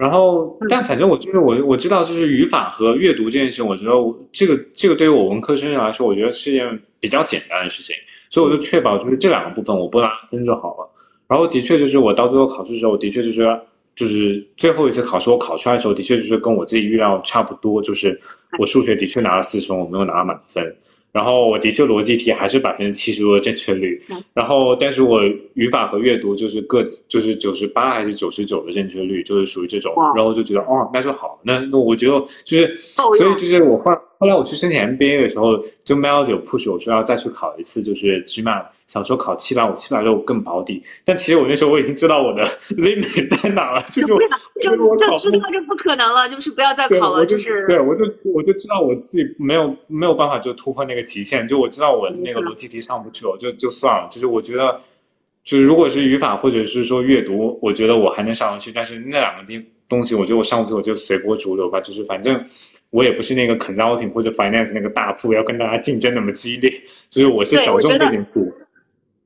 [0.00, 7.94] 然后嗯，但反正我就是我我知道，就是语法和阅读这件事，我觉得我这个这个对于我文科生来说，我觉得是件比较简单的事情，
[8.30, 10.90] 所以我就确保就是这两个部分我不拿分就好了。
[11.28, 13.60] 然后的确就是我到最后考试的时候，我的确就是
[13.94, 18.18] 就是最后一次考试我考出来的时候，的确就是跟我自己预料差不多，就是
[18.58, 20.76] 我数学的确拿了四十分，我没有拿满分。
[21.12, 24.02] 然后我的确逻辑题还是百分之七十多的正确率。
[24.10, 25.22] 嗯，然后但是我
[25.54, 42.44] 语法和阅读就是各就是九十八还是九十九的正确率，就是属于这种，然后就觉得哦那就好，那那我觉得就是所以就是我后来后来我去申请 MBA 的时候，就 Mel 有 push 我说要再去考一次，就是 GMAT，想说考七百五、七百六更保底，但其实我那时候我已经知道我的
[42.76, 44.18] limit 在哪了，就是我
[44.60, 54.08] 就就知道这不可能了，就是不要再，考了，就就是对我就我就知道我自己没有没有办法就突破那个极限，就我知道我那个嗯逻辑题上不去，我就就算了。
[54.12, 54.82] 就是我觉得
[55.44, 61.80] 就是如果是语法或者是说阅读，我觉得我还能上得去，但是那两个地东西，我觉得我上不去，我就随波逐流吧。
[61.80, 62.44] 就是反正
[62.90, 66.82] 我也不是那个 consulting 或者 finance 那个大铺，要跟大家竞争那么激烈。
[67.08, 68.52] 就是我是小众背景铺。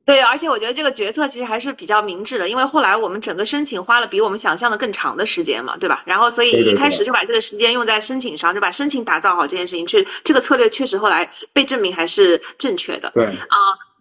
[0.07, 6.03] 对，而且我觉得这个决策其实还是比较明智的，因为后来我们整个申请花了比我们想象的更长的时间嘛，对吧？
[6.05, 13.13] 然后所以一开始就把这个时间用在申请上，就把申请打造好这件事情，确这个策略确实后来被证明还是正确的。
[13.15, 13.57] 对啊。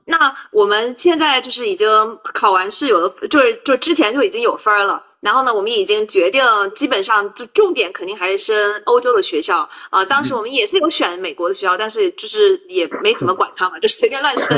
[0.05, 1.87] 那我们现在就是已经
[2.33, 5.05] 考完试，有的就是就之前就已经有分儿了。
[5.21, 6.43] 然后呢，我们已经决定，
[6.75, 10.03] 基本上就重点肯定还是升欧洲的学校啊。
[10.03, 14.57] 当时我们也是有选美国的学校，但是就是也没怎么管他嘛，就随便乱升。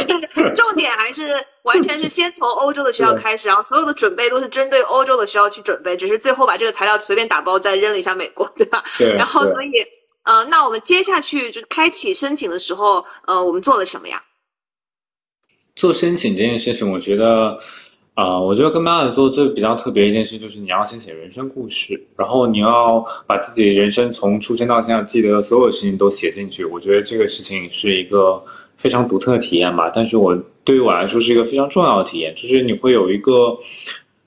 [0.56, 8.84] 重点还是完全是先从欧洲的学校开始，然后所有的准备都是针对欧洲的学校去准备，只是最后把这个材料随便打包再扔了一下美国，对吧？
[8.96, 9.14] 对。
[9.14, 9.84] 然后所以，
[10.22, 14.22] 呃，那我们接下去就开启申请的时候，呃，我们做了什么呀？
[15.76, 17.58] 做申请这件事情，我觉得，
[18.14, 26.64] 啊，我觉得跟妈妈做最比较特别一件事，就是你要先写人生故事，然后你要把自己人生从出生到现在记得的所有事情都写进去。
[26.64, 28.42] 我觉得这个事情是一个
[28.78, 29.90] 非常独特的体验吧。
[29.92, 33.58] 但是我对于我来说是一个非常重要的体验，就是你会有一个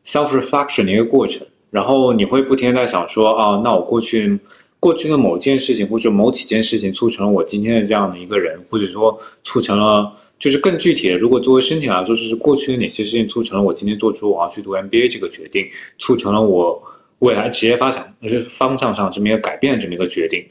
[0.05, 4.38] self reflection 的一个过程，然后你会不停在想说，啊，那我过去
[4.79, 10.13] 过去的某件事情或者某几件事情促成了我今天的这样的一个人，或者说促成了。
[10.39, 16.82] 就是更具体的，如果作为申请来说，就是过去的哪些事情促成了我今天做出我要去读 MBA 这个决定，促成了我
[17.19, 20.45] 未来职业发展就是方向上这么一个改变这么一个决定。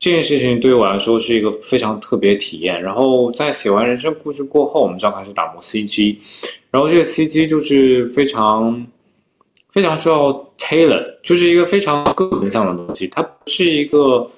[0.00, 2.82] 这件事情对于我来说是一个非常特别体验。
[2.82, 6.16] 然后在写完人生故事过后，我们就要开始打磨 CG，
[6.72, 8.88] 然后这个 CG 就是非常
[9.70, 14.28] 非常需要 tailor，就是一个非常个人向的东西，它不是一个，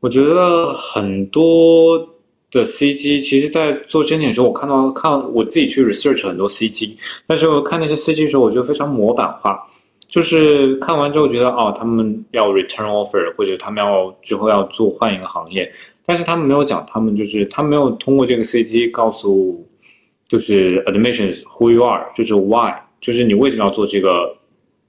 [0.00, 2.10] 我觉得很多。
[2.54, 9.68] 的 CG，其实，在做申请的时候，我看到看我自己去 research 很多 CG，但是我看那些 CG 的时候，我觉得非常模板化，
[10.08, 15.72] 就是看完之后觉得哦，他们要 return offer，或者他们要之后要做换一个行业，
[16.06, 19.66] 但是他们没有讲，他们就是他没有通过这个 CG 告诉，
[20.28, 24.36] 就是 admissions who you are，就是 why，就是你为什么要做这个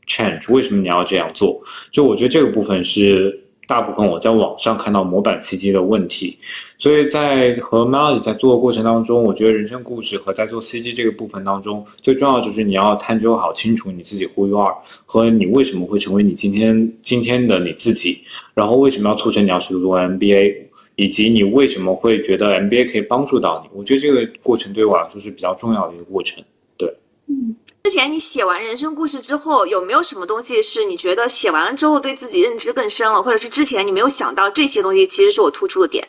[0.08, 1.62] change，为什么你要这样做？
[1.91, 3.41] 就我觉得这个部分是。
[3.67, 6.38] 大部分我在网上看到模板 CG 的问题，
[6.78, 14.75] 所以在和 Melody 在做的过程当中，我觉得人生故事和在做 CG 这个部分当中，最重要就是你要探究好清楚你自己 Who you are
[15.06, 18.19] 和你为什么会成为你今天今天的你自己，
[18.54, 20.56] 然后为什么要促成你要去读 MBA，
[20.95, 23.69] 以及你为什么会觉得 MBA 可以帮助到你。
[23.73, 26.43] 我觉得这个过程对我来说是比较重要的一个过程。
[27.27, 27.55] 嗯。
[27.83, 36.07] 之前你写完人生故事之后，有没有什么东西是你觉得写完了之后对自己认知更深了，或者是之前你没有想到这些东西其实是我突出的点？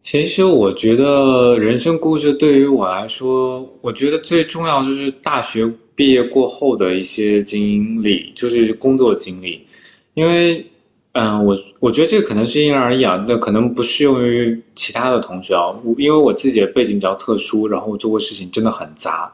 [0.00, 9.66] 其实我觉得人生故事对于我来说，我觉得最重要就是大学毕业过后的一些经历，就是工作经历。
[10.12, 10.70] 因为，
[11.18, 15.74] 嗯，我我觉得这个可能是因人而异啊，那可能不适用于其他的同学啊。
[15.96, 19.32] 因为我自己的背景比较特殊，然后我做过事情真的很杂。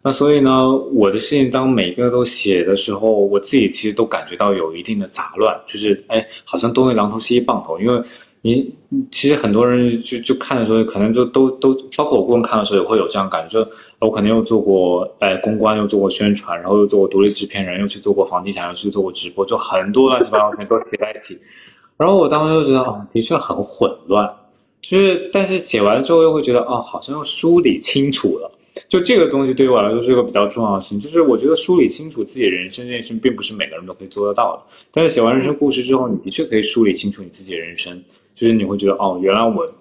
[0.00, 7.80] 那所以呢，我的事情当每个都写的时候，我自己其实都感觉到有一定的杂乱，就是哎，好像东一榔头西一棒头。
[7.80, 8.00] 因为
[8.46, 8.74] 你
[9.10, 21.38] 其实很多人就就看的时候，可能就都都，包括我个人看的时候也会有这样感觉，就我可能又做过哎公关，又做过宣传，然后又做过独立制片人，又去做过房地产，又去做过直播，就很多乱七八糟东西都写在一起。
[21.96, 24.34] 然后我当时就觉得哦，的确很混乱，
[24.82, 28.52] 就是但是写完之后又会觉得哦，好像又梳理清楚了。
[28.88, 34.62] 就这个东西对于我来说是一个比较重要的事情，就是我觉得梳理清楚自己人生这件事情，并不是每个人都可以做得到的。
[34.92, 38.02] 但是写完人生故事之后，你的确可以梳理清楚你自己的人生，
[38.34, 39.72] 就是你会觉得哦，原来我，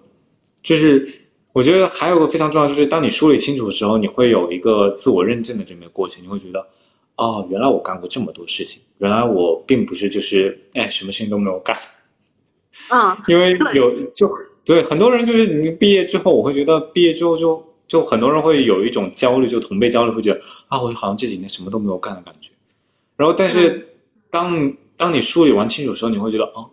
[0.62, 6.68] 就是我觉得还有个非常重要，就是当你梳理清楚的时候，你会有一个自我认证的这么一个过程，你会觉得
[7.16, 11.78] 哦，原来我干过这么多事情，原来我并不是就是哎什么事情都没有干，
[12.90, 14.32] 嗯， 因为有就
[14.66, 17.72] 对很多人就是你毕业之后，我会觉得毕业之后就。
[17.86, 22.50] 就很多人会有一种焦虑，就同辈焦虑，会觉得啊，我好像这几年什么都没有干的感觉。
[23.18, 23.98] 然后，但是
[24.32, 26.72] 当当你梳理完清楚的时候，你会觉得啊，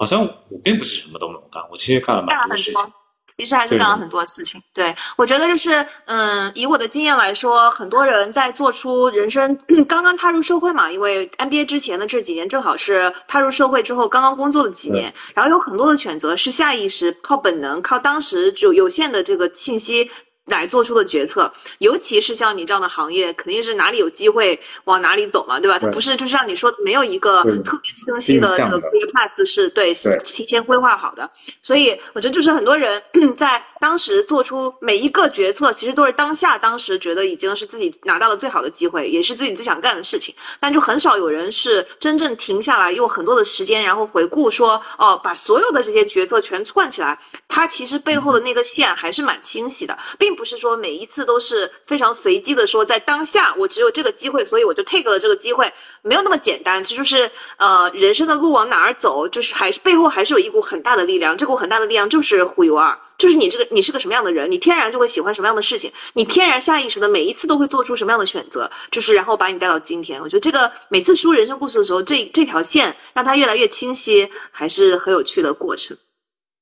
[0.00, 2.82] 好像我并不是什么都没有干，我其实干了蛮多事情。
[3.28, 4.62] 其实还是干了很多事情。
[4.72, 20.10] 对我觉得就是，嗯，以我的经验来说，很多人在做出人生 刚刚踏入社会嘛，因为 MBA 之前的这几年正好是踏入社会之后刚刚工作的几年，然后有很多的选择是下意识靠本能，靠当时就有限的这个信息。
[20.50, 25.78] 来做出的决策，尤其是像你这样的行业，肯定是哪里有机会往哪里走嘛，对吧？
[25.78, 31.30] 它不是就是像你说没有一个特别清晰的这个定向的 clear path 是对对提前规划好的，
[31.62, 33.02] 所以我觉得就是很多人
[33.36, 55.72] 在当时做出每一个决策，其实都是当下当时觉得已经是自己拿到了最好的机会，也是自己最想干的事情，但就很少有人是真正停下来用很多的时间，然后回顾说，哦，把所有的这些决策全串起来，它其实背后的那个线还是蛮清晰的，并不是说每一次都是非常随机的说，在当下我只有这个机会，所以我就 take 了这个机会，
[56.02, 56.82] 没有那么简单。
[56.82, 70.22] 其实就是呃，人生的路往哪儿走，就是还是背后还是有一股很大的力量，这股很大的力量就是 who you are，就是你这个你是个什么样的人，你天然就会喜欢什么样的事情，你天然下意识的每一次都会做出什么样的选择，就是然后把你带到今天。
[70.22, 75.98] 我觉得这个每次说人生故事的时候，这这条线让它越来越清晰，还是很有趣的过程。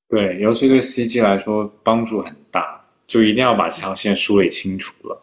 [0.09, 2.78] 对，尤其对 CG 来说帮助很大，
[3.09, 5.21] 就一定要把这条线梳理清楚了。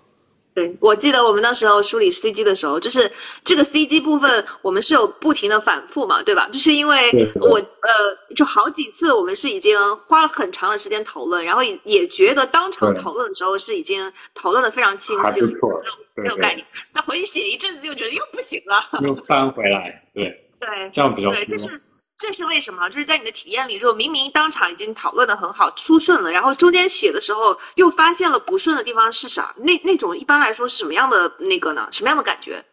[0.55, 3.13] 对，我记得我们那时候梳理 CG 的时候，就是
[3.45, 6.49] 这个 CG 部分，我们是有不停的反复嘛，对吧？
[6.51, 15.73] 就是因为我呃，就好几次我们是已经花了很长的时间讨论，然后也也觉得当场讨论的时候是已经讨论的非常清晰了，还不错
[16.17, 16.67] 没有概念。
[16.95, 18.83] 那回去写一阵子，又觉得又不行了。
[19.03, 20.25] 又翻回来，对，
[20.59, 21.69] 对，这样比较对，这多。
[21.69, 21.81] 是
[22.19, 22.89] 这是为什么？
[22.89, 29.55] 就是在你的体验里，如果明明当场已经讨论的很好，出顺了，然后中间写的时候又发现了不顺的地方是啥？
[29.59, 31.89] 那那种一般来说是什么样的那个呢？
[31.91, 32.65] 什么样的感觉？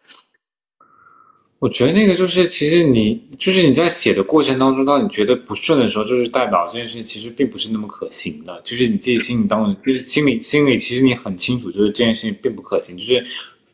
[1.60, 8.54] 我觉得那个就是，其实你就是你在写的过程当中，当你觉得不顺的时候，就是代表这件事情其实并不是那么可行的。
[8.62, 12.98] 就是你自己心里当中，就是心里心里其实你很清楚，就是这件事情并不可行。
[12.98, 13.26] 就是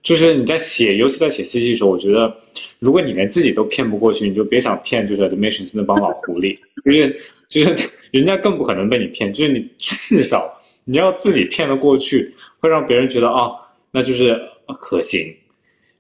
[0.03, 2.39] 就是你在写，尤其在写 CG 的时候，我觉得
[2.79, 9.33] 如果你连自己都骗不过去，你就别想骗就是 Admissions 那帮老狐狸，就是就是 人家更不可能被你骗。
[9.33, 13.59] 就是你至少你要自己骗得过去，会让别人觉得哦，
[13.91, 14.41] 那就是
[14.81, 15.37] 可行。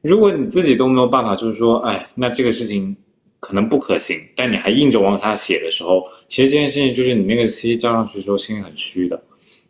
[0.00, 2.96] 如果你自己都没有办法，就是说，哎，那这个事情
[3.38, 9.22] 可能不可行，但你还硬着往下写的时候，其实这件事情就是你那个 C 交上去的时候心里很虚的。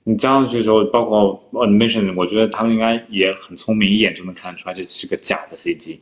[0.05, 5.99] 你加上去的时候，包括 admission，我觉得他们应该也很聪明，一眼就能看出来这是个假的 CG。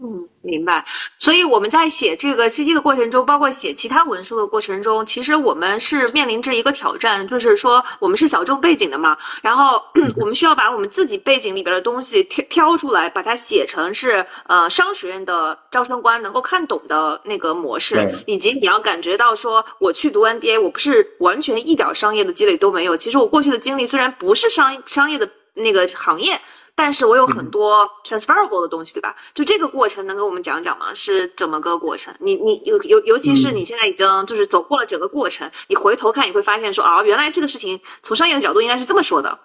[0.00, 0.84] 嗯，明白。
[1.18, 9.82] 所以我们在写这个 CG 的过程中，包括写其他文书的过程中，其实我们是面临着一个挑战，就是说我们是小众背景的嘛，然后
[10.16, 26.40] 我们需要把我们自己背景里边的东西挑挑出来，把它写成是呃商学院的招生官能够看懂的那个模式，以及你要感觉到说我去读 MBA，我不是完全一点商业的积累都没有，其实我过去的经历虽然不是商商业的那个行业。
[26.78, 29.16] 但是我有很多 transferable 的东西，对吧？
[29.34, 30.94] 就这个过程能给我们讲讲吗？
[30.94, 32.14] 是怎么个过程？
[32.20, 39.40] 你你尤尤尤其是你现在已经就是走过了整个过程，你回头看你会发现说啊，原来这个事情从商业的角度应该是这么说的。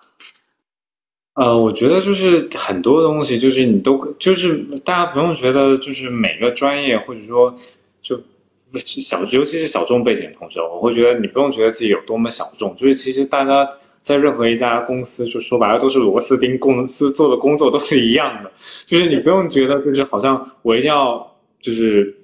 [1.33, 7.55] 呃，我觉得就是很多东西，就是你都就是大家不用觉得就是每个专业或者说
[8.03, 8.21] 就
[8.75, 13.67] 小，尤其是小众背景的同学，我会觉得你不用觉得自己有多么小众，就是其实大家
[14.03, 18.51] 在任何一家公司，就说白了都是螺丝钉，公司做的工作都是一样的，
[18.85, 22.19] 就是你不用觉得就是好像我一定要就是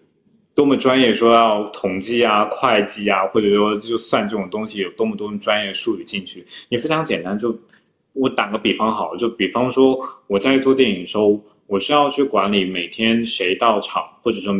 [0.53, 7.57] 多么专业，说要统计啊、会计啊，或者说就算这种东西有多么多么专业术语进去，你非常简单就。
[8.13, 14.53] 我打个比方好了，就比方说我在做电影的时候，我是要去管理每天谁到场，或者说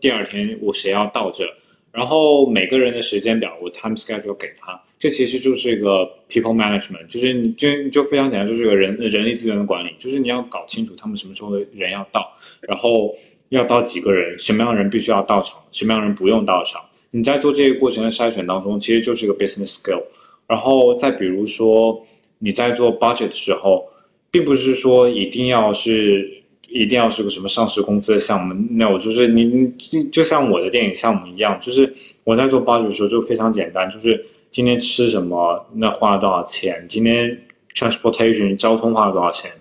[0.00, 1.44] 第二天我谁要到这，
[1.92, 13.14] 然后每个人的时间表我 time schedule 给他，这其实就是一个 people management，就是你就就非常简单，就是个人人力资源的管理，就是你要搞清楚他们什么时候的人要到，然后
[13.48, 16.86] 要到几个人，什么样的人必须要到场，什么样的人不用到场。
[17.10, 20.02] 你在做这个过程的筛选当中，其实就是一个 business skill。
[20.48, 22.06] 然后再比如说。
[22.38, 23.88] 你在做 budget 的时候，
[24.30, 31.94] 并不是说一定要是一定要是个什么上市公司的项目，那我就是你就就像我的电影项目一样，就是
[32.24, 34.26] 我在做 budget 的时候就非常简单，就是
[34.56, 37.42] 今天吃什么，那花了多少钱，今天
[37.74, 39.52] transportation 交通花了多少钱，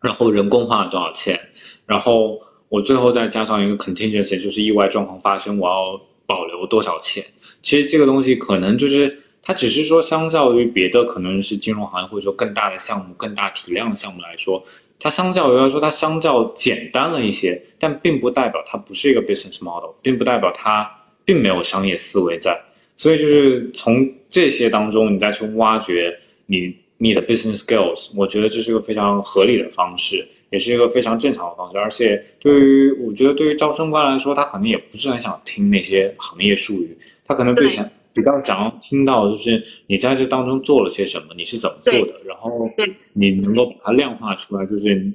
[0.00, 1.38] 然后人工花了多少钱，
[1.84, 2.40] 然后
[2.70, 7.26] 我最后再加上一个 contingency，就是意外状况发生，我要保留多少钱。
[7.60, 9.20] 其实这个东西可能就是。
[9.42, 14.64] 它只是说，相较于别的可能是金融行业或者说更大的项目、更大体量的项目来说，
[14.98, 22.62] 它相较于来说它相较简单了一些，但并不代表它不是一个 business model，并不代表它并没有商业思维在。
[22.96, 31.78] 所以就是从这些当中，你再去挖掘你你的 business skills，我觉得这是一个非常合理的方式，也是一个非常正常的方式。
[31.78, 37.88] 而且对于我觉得对于招生官来说，他可能也不是很想听那些行业术语，他可能更想。
[38.16, 42.70] 比较想要听到，就是你在这当中做了些什么，你是怎么做的，然后
[43.12, 45.12] 你能够把它量化出来，就是你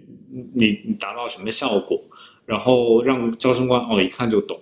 [0.54, 2.00] 你你达到什么效果，
[2.46, 4.60] 然后让招生官哦一看就懂。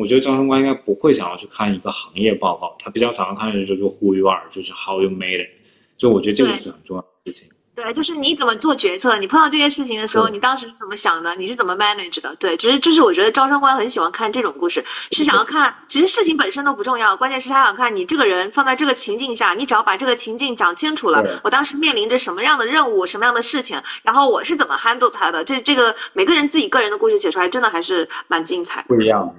[0.00, 5.50] 我觉得招商官应该不会想要去看一个行业报告，他比较想要看的就是 who you are，就是 how you made it。
[5.98, 7.48] 就我觉得这个是很重要的事情。
[7.72, 12.34] 对，就是你怎么做决策，你碰到这些事情的时候，你当时是怎么想的，你是怎么 manage 的？
[12.36, 28.84] 对，就是就是我觉得招商官很喜欢看这种故事，是想要看，其实事情本身都不重要，关键是他想看你这个人放在这个情境下，你只要把这个情境讲清楚了，我当时面临着什么样的任务，什么样的事情，然后我是怎么 handle 它的，这这个每个人自己个人的故事写出来，真的还是蛮精彩。
[28.88, 29.34] 不一样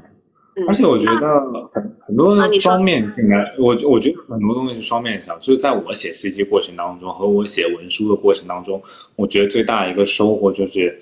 [0.67, 1.39] 而且我觉得
[1.73, 8.83] 很很多啊你说方面性的，我我觉得很多东西是双面性，就是在我写 CG 过程当中和我写文书的过程当中，
[9.15, 11.01] 我觉得最大的一个收获就是，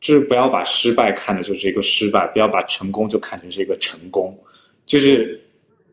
[0.00, 4.38] 就是不要把失败看的就是一个失败，不要把成功就看成是一个成功，
[4.86, 5.42] 就是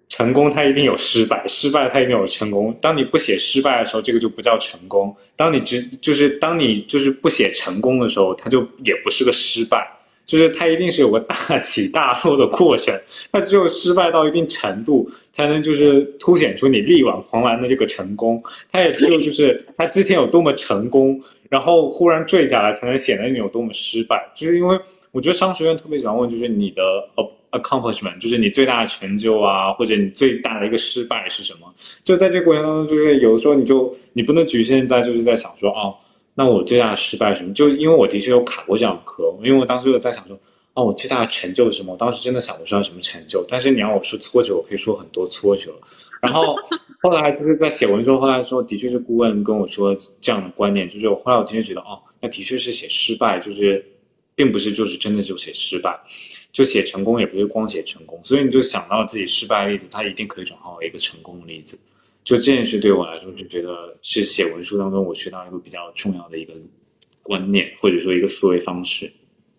[0.08, 2.78] 成功它一定有失败，失败它一定有成功。
[2.80, 10.00] 当你不写失败的时候，这个就不叫成功；当你只就是当你就是不写成功的时候，它就也不是个失败。
[10.26, 12.98] 就是它一定是有个大起大落的过程，
[13.32, 18.44] 它只有失败到一定程度，才能就是凸显出你力挽狂澜的这个成功。
[18.72, 24.32] 它也只有就是它之前有多么成功，然后忽然坠下来，才能显得你有多么失败。
[24.36, 24.80] 就是因为
[25.12, 26.82] 我觉得商学院特别喜欢问，就是你的
[27.52, 31.74] accomplishment，就是你最大的成就啊，或者你最大的一个失败是什么？
[32.04, 35.96] 就在这个过程当中，就是有时候你就你不能局限在就是在想说哦。
[36.36, 37.54] 那我最大的失败是什么？
[37.54, 40.40] 就因为我的确有卡过这样的科，因为我当时有在想说，
[40.74, 41.94] 哦，我最大的成就是什么？
[41.94, 43.46] 我当时真的想不出来什么成就。
[43.48, 45.76] 但是你让我说挫折，我可以说很多挫折。
[46.22, 46.56] 然后
[47.04, 53.86] 后来就是在写文之后，后来说的确是顾问跟我说这样的观念，就是我后来我的确觉得，哦，那的确是写失败，就是
[54.34, 56.00] 并不是就是真的就写失败，
[56.52, 58.22] 就写成功也不是光写成功。
[58.24, 61.78] 所以你就想到自己失败的例子，它一定可以转化为一个成功的例子。
[62.24, 66.54] 就这件事对我来说，就觉得是写文书当中我学到一个比较重要的一个
[67.22, 69.12] 观念，或者说一个思维方式。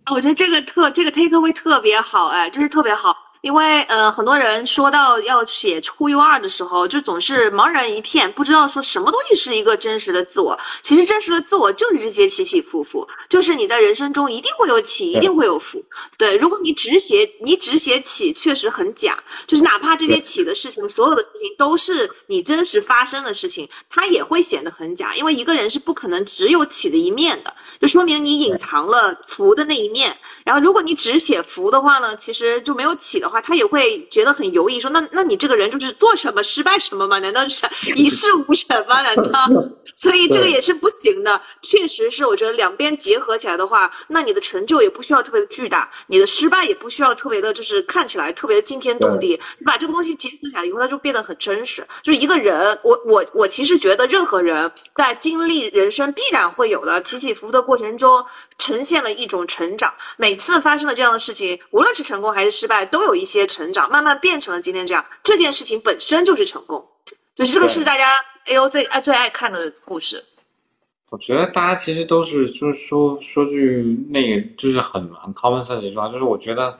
[0.04, 3.23] 啊，我觉得这个特这个 take away 特别好，哎，就是特别好。
[3.44, 10.58] 因为呃，很多人说到要写 Who You Are 的时候，就总是茫然一片，不知道说什么东西是一个真实的自我。
[10.82, 15.84] 其实真实的自我就是这些起起伏伏，就是你在人生中一定会有起，一定会有伏。
[16.16, 19.22] 对，如果你只写你只写起，确实很假。
[19.46, 25.14] 就是哪怕这些起的事情，所有的事情都是你真实发生的事情，它也会显得很假。
[25.14, 30.16] 因为一个人是不可能只有起的一面的，就说明你隐藏了伏的那一面。
[30.46, 33.33] 然后如果你只写伏的话呢，其实就没有起的话。
[33.40, 37.18] 他也会觉得很犹豫，说那那你这个人就是做什么失败什么吗？
[37.20, 37.66] 难道是
[37.96, 39.02] 一事无成吗？
[39.02, 39.48] 难道？
[39.96, 41.40] 所以这个也是不行的。
[41.62, 49.40] 确实是，我觉得两边结合起来的话，那你的成就也不需要特别的巨大，你的失败也不需要特别的，就是看起来特别的惊天动地。
[49.58, 51.86] 你把这个东西结合起来以后，它就变得很真实。
[52.02, 58.24] 就是一个人，我我我其实觉得任何人在经历人生必然会有的起起伏伏的过程中，
[58.58, 59.94] 呈现了一种成长。
[60.16, 65.04] 每次发生了这样的事情，无论是成功还是失败，都有一些成长，慢慢变成了今天这样。
[65.22, 66.88] 这件事情本身就是成功，
[67.34, 68.10] 就是这个是大家
[68.46, 70.24] A O 最爱最爱看的故事。
[71.10, 76.78] 我觉得大家其实都是，就是说说句那个，就是很很 common sense 一句话，就是我觉得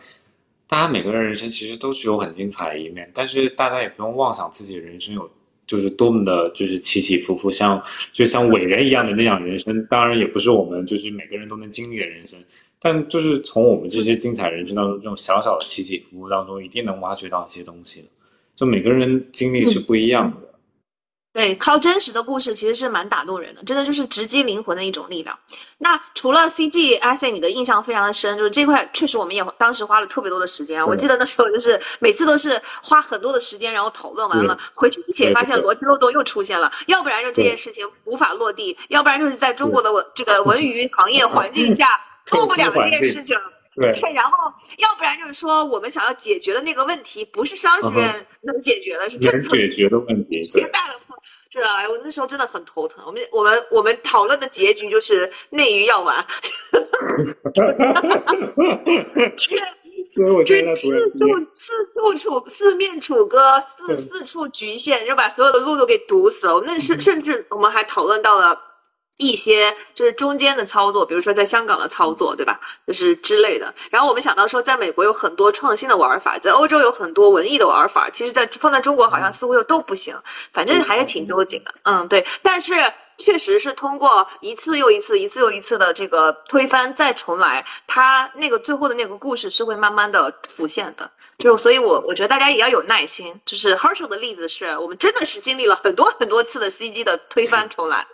[0.67, 5.31] 大家每个人人生其实都是有很精彩的一面，但是大家也不用妄想自己人生有
[5.67, 9.87] 就是多么的，就是起起伏伏，像就像伟人一样的那样人生。
[9.87, 12.41] 当然也不是我们就是每个人都能经历的人生，
[12.81, 18.09] 但就是从我们这些精彩人生当中，这种小小的起起伏伏当中，一定能挖掘到一些东西的。
[18.57, 20.54] 就每个人经历是不一样的。
[21.35, 25.41] 对，靠真实的故事其实是蛮打动人的，真的就是直击灵魂的一种力量。
[25.79, 30.87] 那除了 CG，阿 C 你的印象非常的深，就是这块确实我们也当时花了特别多的时间啊。
[30.87, 41.89] 我记得那时候就是每次都是花很多的时间，然后讨论完了回去写，发现逻辑漏洞又出现了，要不然就这件事情无法落地，要不然就是在中国的文这个文娱行业环境下
[42.25, 43.37] 做不了这件事情。
[43.77, 51.17] 对，然后要不然就是说，我们想要解决的那个问题，不是商学院能解决的，是政策解决的问题，最大的错。
[51.51, 53.05] 是啊，我那时候真的很头疼。
[53.07, 56.25] 我们我们我们讨论的结局就是内娱要完，
[60.09, 66.63] 所以我觉得四处四处楚四面楚歌，四四处局限，就把所有的路都给堵死了。
[66.67, 68.74] 那甚甚至我们还讨论到了。
[69.17, 72.61] 一些就是中间的操作，比如说在香港的操作，对吧？
[72.87, 73.75] 就是之类的。
[73.91, 80.17] 然后我们想到说，在美国有很多创新的玩法，在欧洲有很多文艺的玩法，其实，在放在中国好像似乎又都不行。
[80.53, 81.75] 反正还是挺纠结的。
[81.83, 82.27] 嗯，对。
[82.43, 82.75] 但是
[83.17, 91.11] 确实是通过一次又一次、一次又一次的这个推翻再重来，他那个最后的那个故事是会慢慢的浮现的。
[91.39, 93.41] 就所以我，我觉得大家也要有耐心。
[93.47, 98.07] 就是 Herschel 的例子是我们真的是经历了很多很多次的 CG 的推翻重来，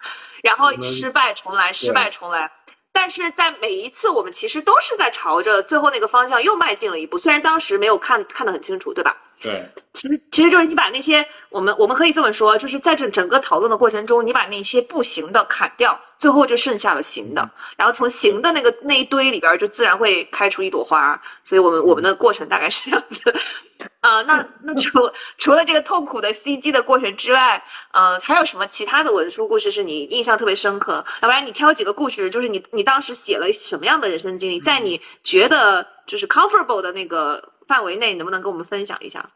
[0.43, 2.53] 然后失败重来，失败重来。
[2.93, 9.17] 但是在每一次，我们其实都是在朝着最后那个方向又迈进了一步，虽然当时没有看看得很清楚，对吧？
[9.43, 21.23] 对，其实其实就是你把那些我们我们可以这么说，就是在这整个讨论的过程中，你把那些不行的砍掉，最后就剩下了行的，然后从行的那个那一堆里边就自然会开出一朵花。
[21.43, 23.35] 所以我们我们的过程大概是这样子。
[24.01, 31.07] 啊，那那除除了这个痛苦的 CG 的过程之外，呃，还有什么其他的文书故事是你印象特别深刻？
[31.23, 37.53] 要不然你挑几个故事，就是你你当时写了什么样的人生经历，在你觉得就是 comfortable 的那个。
[37.71, 39.29] 范围内能不能跟我们分享一下？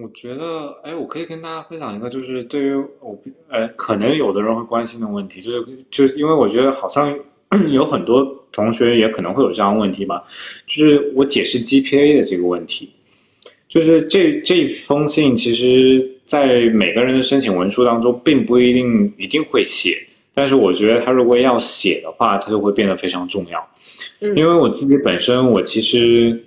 [0.00, 7.18] 我觉得，哎，我可以跟大家分享一个，就是对于我，呃，可能有的人会关心的问题，就是就是因为我觉得好像
[7.72, 10.22] 有很多同学也可能会有这样的问题吧，
[10.68, 12.90] 就是我解释 GPA 的这个问题，
[13.68, 23.68] 就是这这封信其实，在每个人的申请文书当中，并不一定一定会写，但是我觉得他如果要写的话，他就会变得非常重要，
[24.20, 26.44] 因为我自己本身，我其实。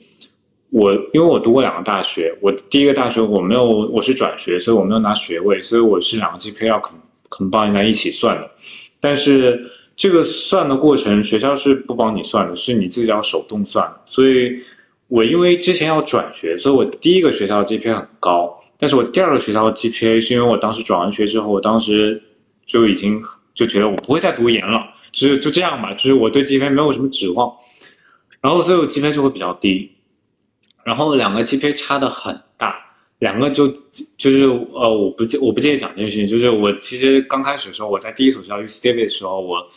[0.72, 6.98] 我因为我读过两个大学，我第一个大学我没有我是转学，所以我没有拿学位，所以我是两个 GPA 要 com
[7.30, 8.52] combine 在一起算的。
[9.00, 13.92] 但是这个算的过程，学校是不帮你算的，是你自己要手动算。
[14.06, 14.62] 所以，
[15.08, 22.22] 我因为之前要转学，所以我第一个学校的 GPA 很高，但是我第二个学校的 GPA 是因为我当时转完学之后，我当时
[22.68, 23.24] 就已经
[23.56, 27.56] 就觉得我不会再读研了，就是就这样吧，就是我对 GPA 没有什么指望，
[28.40, 29.94] 然后所以我 GPA 就会比较低。
[30.90, 32.88] 然后两个 GPA 差的很大，
[33.20, 33.68] 两个就
[34.18, 39.68] 就是呃，我不我不介意讲这件事情，就是我其实刚开始的时候，我在第一所学校 UC Davis 的时候，我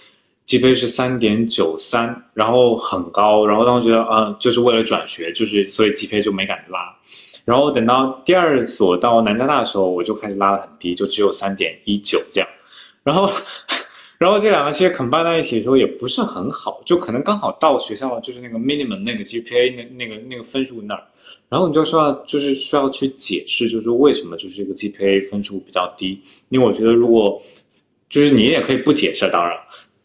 [0.47, 6.97] GPA 是三点九三，然后很高，然后当时觉得啊，就是为了转学，就是所以 GPA 就没敢拉，
[7.45, 12.49] 然后等到第二所到南加大的时候，我就开始拉的很低，就只有三点一九这样，
[13.05, 13.31] 然后。
[14.23, 21.03] 然后这两个其实 combine 在一起的时候也不是很好，就可能刚好到学校就是那个 minimum 那个 GPA 那那个那个分数那儿，
[21.49, 26.21] 然后你就需要就是需要去解释，就是为什么就是这个 GPA 分数比较低。
[26.51, 27.43] 因为我觉得如果
[28.09, 29.59] 就是你也可以不解释，当然，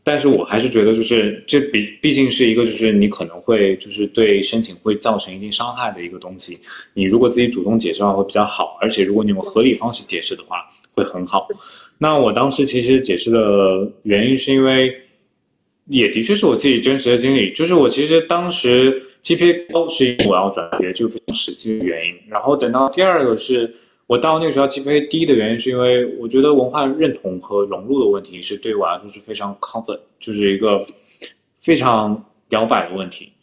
[0.04, 6.58] 但是我还是觉得就是这毕毕竟是一个就是你可能会就是对申请会造成一定伤害的一个东西。
[6.96, 11.48] 你如果自己主动解释的话会比较好，而且如果你用合理方式解释的话会很好。
[12.00, 15.04] 那我当时其实解释的原因是因为，
[15.86, 22.16] 也的确是我自己真实的经历，就是我其实当时 GPA 高是因为我要转学，就非常实际的原因。
[22.30, 23.76] 然后等到第二个是
[24.08, 30.88] 我到那个学校 GPA 低的原因，是因为我觉得文化认同和融入的问题是对我来说是非常 conflict，就是一个
[31.60, 33.34] 非常摇摆的问题。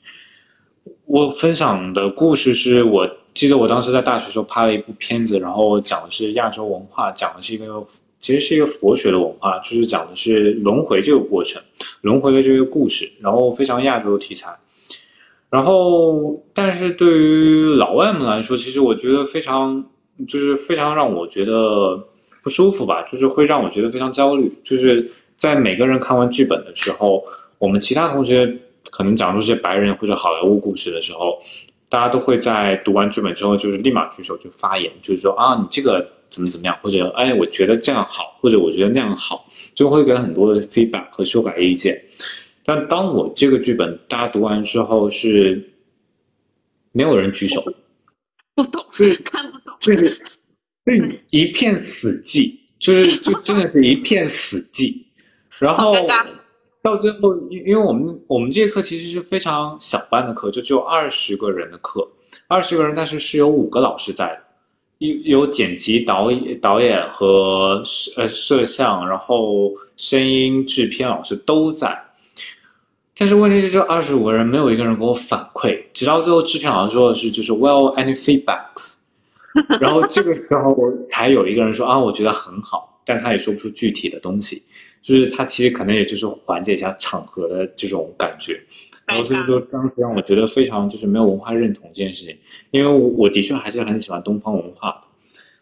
[1.07, 7.87] 我分享的故事是我记得我当时在大学时候拍了一部片子，然后讲的是亚洲文化，讲的是一个。
[8.21, 11.61] 其实是一个佛学的文化，就是讲的是轮回这个过程，
[12.01, 14.57] 轮回的这个故事，然后非常亚洲的题材。
[15.51, 19.85] 然后，但是对于老外们来说，其实我觉得非常，
[20.27, 22.09] 就是非常让我觉得
[22.43, 24.57] 不舒服吧，就是会让我觉得非常焦虑。
[24.65, 27.25] 就是在每个人看完剧本的时候，
[27.59, 28.61] 我们其他同学
[28.91, 31.43] 可能讲出些白人或者好莱坞故事的时候，
[31.89, 36.13] 大家都会在读完剧本之后，就是立马举手就发言，就是说啊，你这个。
[36.31, 42.07] 怎么怎么样，或者哎，我觉得这样好，或者我觉得那样好，就会给很多的 feedback 和修改意见。
[42.65, 45.75] 但当我这个剧本大家读完之后，是
[46.91, 47.63] 没有人举手，
[48.57, 50.09] 不懂，是看不懂，就是
[50.87, 55.05] 是一片死寂，就是就真的是一片死寂。
[55.61, 55.95] 然后
[56.85, 62.11] 到最后，因因为我们我们这节课其实是非常小班的课，就只有二十个人的课，
[62.47, 64.41] 二十个人，但是是有五个老师在的。
[64.99, 72.05] 有有剪辑导演、导演和摄呃摄像，然后声音制片老师都在，
[73.17, 78.99] 但是问题是这二十五个人没有一个人给我反馈，直到最后制片老师说的是就是 Well any feedbacks，
[79.81, 80.77] 然后这个时候
[81.11, 84.63] 才有一个人说啊我觉得很好，但他也说不出具体的东西，
[85.05, 88.59] 就是他其实可能也就是缓解一下场合的这种感觉。
[89.07, 92.39] 然后所以说当时让我觉得非常就是没有文化认同这件事情，
[92.71, 95.09] 因为我我的确还是很喜欢东方文化的，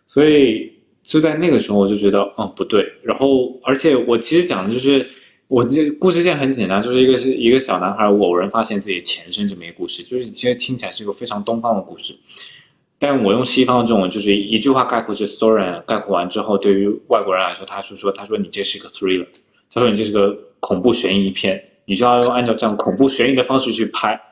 [0.07, 5.09] 所以就在那个时候我就觉得嗯不对，然后而且我其实讲的就是
[5.49, 12.15] 我这故事线很简单，就是一个是一个小男孩偶然发现自己前身这么一个故事，就是其实听起来是一个非常东方的故事，
[13.03, 19.27] 但我用西方的这种就是一句话概括这 story，概括完之后，对于外国人来说，他是说，他说你这是一个 thriller，
[19.75, 24.23] 他说你这是个恐怖悬疑片，你就要用按照这样恐怖悬疑的方式去拍。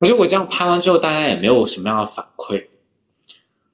[0.00, 2.64] 可是我这样拍完之后，大家也没有什么样的反馈，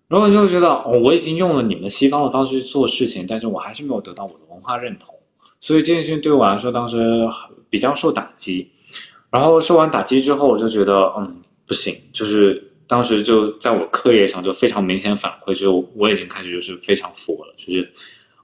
[0.08, 5.14] 然后你就觉得，哦，我已经用了你们西方的方式去做事情，但是我还是没有得到我的文化认同，
[5.60, 6.98] 所以这件事情对我来说当时
[7.68, 8.72] 比较受打击。
[9.30, 17.92] 然后受完打击之后，我就觉得，嗯，不行，就是当时就在我课业上就非常明显反馈，就我已经开始就是非常佛了，就是，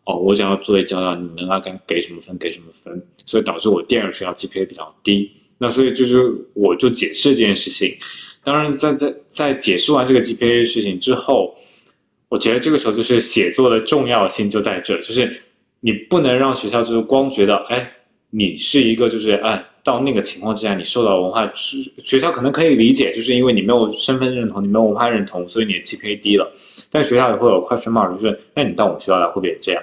[0.05, 5.32] 哦，我想要作业交到你们要该给什么分给什么分，所以导致我第二学校 GPA 比较低。
[5.59, 7.99] 那所以就是我就解释这件事情，
[8.44, 11.57] 当然在在在解释完这个 GPA 事情之后，
[12.28, 15.42] 我觉得这个时候就是写作的重要性就在这，就是
[15.80, 17.94] 你不能让学校就是光觉得，哎，
[18.30, 19.66] 你是一个就是哎。
[19.87, 26.53] 到那个情况之下，你受到文化是学校可能可以理解，就是因为你没有身份认同，你没有文化认同，所以你的 GPA 低了。
[26.91, 29.82] 但学校也会有 question mark，就是那你到我们学校来会不会也这样？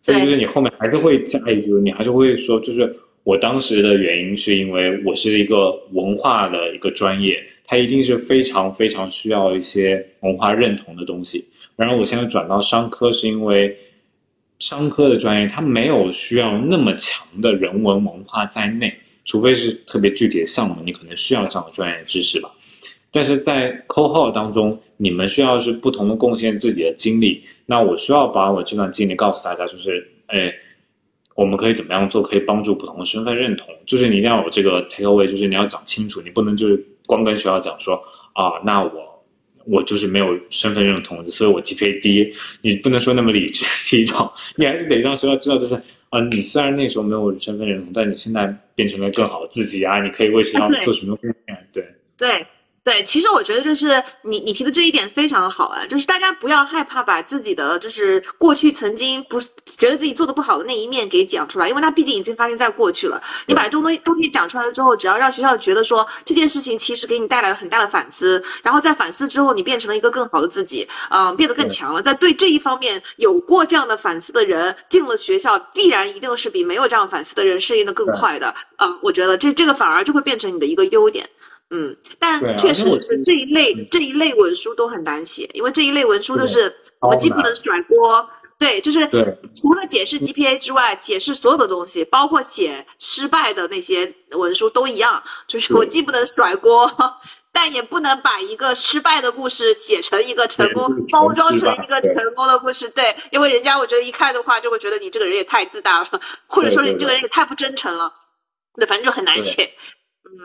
[0.00, 11.46] 所以就是你后面还是会加一句，你还是会说，就是我当时的原因是因为我是一个文化的一个专业，它一定是非常非常需要一些文化认同的东西。
[11.76, 13.76] 然后我现在转到商科是因为
[14.58, 19.00] 商科的专业它没有需要那么强的人文文化在内。
[19.24, 22.52] 除非是特别具体的项目，你可能需要这样的专业知识吧。
[23.10, 27.44] 但是在 co 号当中，你们需要是不同的贡献自己的经历。
[27.64, 30.52] 那我需要把我这段经历告诉大家，就是，哎，
[31.36, 33.68] 我们可以怎么样做，可以帮助不同的身份认同。
[33.86, 38.02] 就是你一定要有这个 take away，就是你要讲清楚，你不能就是光跟学校讲说，
[38.32, 39.24] 啊，那我
[39.64, 42.34] 我就是没有身份认同，所以我 GPA 低。
[42.62, 45.80] 你不能说那么理直气壮，你还是得让学校知道，就是。
[46.16, 50.00] 嗯，你虽然那时候没有身份认同，但你现在变成了更好的自己啊！
[50.00, 51.66] 你可以为学校做什么贡献？
[51.72, 52.46] 对对。
[52.84, 63.22] 对，其实我觉得就是你你提的这一点非常好啊，就是大家不要害怕把自己的就是过去曾经不觉得自己做的不好的那一面给讲出来，因为它毕竟已经发生在过去了。
[63.46, 72.02] 你把这种东西东西讲出来了之后，只要让学校觉得说这件事情其实给你带来了很大的反思，然后在反思之后你变成了一个更好的自己，嗯，变得更强了。
[72.02, 78.54] 在对这一方面有过这样的反思的人进了学校，必然一定是比没有这样反思的人适应的更快的。
[78.76, 81.30] 嗯，我觉得这这个反而就会变成你的一个优点。
[81.76, 89.08] 嗯，但确实是这一类这一类文书都很难写，因为这一类文书都是我们既不能甩锅，对，就是
[89.56, 96.88] 除了解释 GPA 之外，解释所有的东西，包括写失败的那些文书都一样，就是我既不能甩锅，
[97.52, 108.12] 但也不能把一个失败的故事写成一个成功，包装成一个成功的故事，对，因为人家我觉得一看的话就会觉得你这个人也太自大了，或者说你这个人也太不真诚了，
[108.76, 109.72] 对，反正就很难写。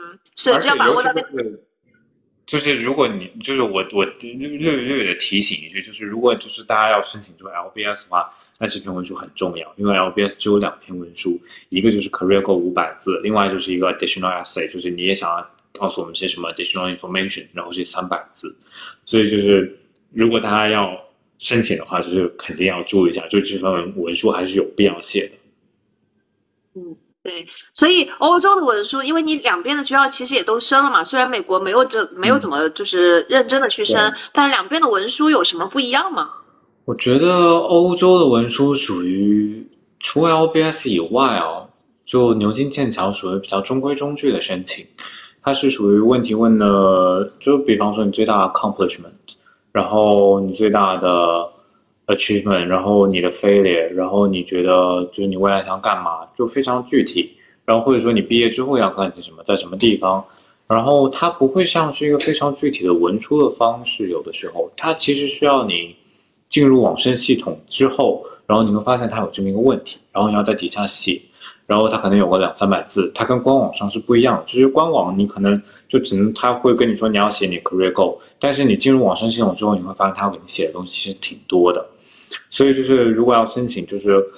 [0.00, 1.60] 嗯，是这样把握到那个，
[2.46, 18.56] 就是如果你就是我我略略略的提醒一句，就是如果就是大家要申请这个 LBS 的话，那这篇文书很重要，因为 LBS 只有两篇文书，一个就是 Career Go 五百字，另外就是一个 Additional Essay，就是你也想要告诉我们些什么 Additional Information，然后是三百字，
[19.04, 19.78] 所以就是
[20.12, 21.06] 如果大家要
[21.38, 26.80] 申请的话，就是肯定要注意一下，就这份文文书还是有必要写的。
[26.80, 26.96] 嗯。
[27.22, 36.30] 对，所以欧洲的文书，因为你两边的学校其实也都升了嘛，虽然美国没有这没有怎么就是认真的去升，但是两边的文书有什么不一样吗？
[36.86, 39.68] 我觉得欧洲的文书属于
[39.98, 41.68] 除了 LBS 以外哦，
[42.06, 44.86] 就牛津剑桥属于比较中规中矩的申请，
[45.42, 49.12] 它是属于问题问的，就比方说你最大的 accomplishment，
[49.72, 51.49] 然后你最大的。
[52.10, 57.32] achievement，然后你的 failure，然后你觉得就是你未来想干嘛，就非常具体，
[57.64, 60.24] 然后或者说你毕业之后要干些什么，在什么地方，
[60.66, 65.96] 然后它不会像是一个非常具体的文书的方式，有的时候它其实需要你
[66.48, 71.22] 进入网申系统之后，然后你会发现它有这么一个问题，然后你要在底下写，
[71.66, 81.86] 然后它可能有个两三百字，它跟官网上是不一样的，就是官网你可能就只能他会跟你说你要写你 career goal，但是你进入网申系统之后，你会发现他给你写的东西其实挺多的。
[82.50, 84.30] 所以就是，如果要申请就是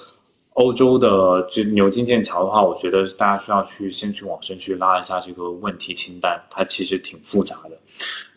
[0.53, 7.77] 欧洲的就牛津剑桥的话，我觉得大家需要去先去网上去拉一下这个问题清单，它其实挺复杂的。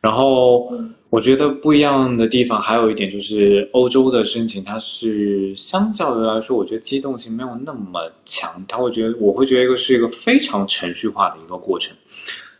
[0.01, 0.73] 然后
[1.11, 11.97] 我觉得不一样的地方还有一点就是，欧洲的申请它是相较于来说，我觉得机动性没有那么强，它会觉得我会觉得一个是一个非常程序化的一个过程，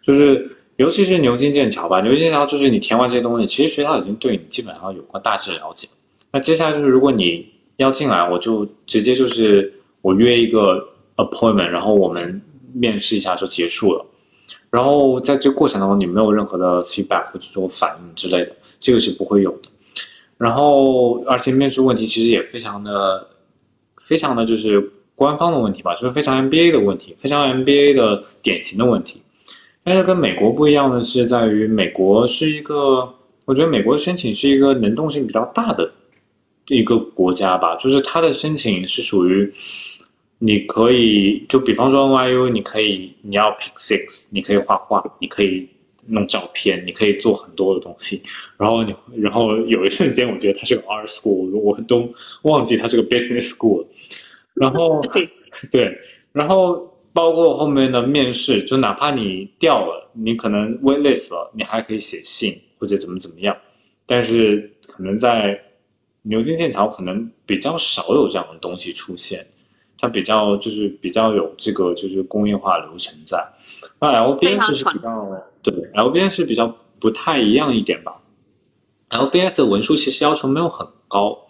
[0.03, 5.89] 就是尤其是牛津剑桥吧，牛津剑桥就是你填完这些东西，其实学校已经对你基本上有个大致了解。
[6.37, 7.47] 那接下来就是，如果你
[7.79, 9.73] 要进来，我就直接就是
[10.03, 12.43] 我约一个 appointment，然后我们
[12.75, 14.05] 面试一下就结束了。
[14.69, 19.71] 然后在这个过程当中，你没有任何的 feedback 或者说反应之类的，这个是不会有的。
[20.37, 23.29] 然后，而且面试问题其实也非常的、
[23.97, 29.23] 非常的就是官方的问题吧，就是非常 MBA 的问题，非常 MBA 的典型的问题。
[29.85, 33.15] 但是跟美国不一样的是，在于美国是一个，
[33.47, 35.93] 我觉得美国申请是一个能动性比较大的
[36.69, 39.53] 一个国家吧，就是它的申请是属于。
[40.39, 45.67] 你可以就比方说 NYU，你可以你要 pick six，你可以画画，你可以
[46.09, 48.23] 弄照片，你可以做很多的东西。
[48.59, 52.13] 然后你然后有一瞬间，我觉得它是个 art school，我都
[52.43, 53.87] 忘记它是个 business school。
[54.53, 55.01] 然后
[55.73, 55.99] 对，
[56.33, 63.57] 然后包括后面的面试，就哪怕你掉了，你可能 waitlist 了，你还可以写信或者怎么怎么样。
[64.05, 65.63] 但是可能在
[66.29, 69.47] 牛津剑桥，可能比较少有这样的东西出现。
[69.99, 73.55] 它比较就是比较有这个就是工业化流程在，
[73.99, 78.21] 那 LBS 是比较对 LBS 是比较不太一样一点吧。
[79.09, 81.47] LBS 的文书其实要求没有很高，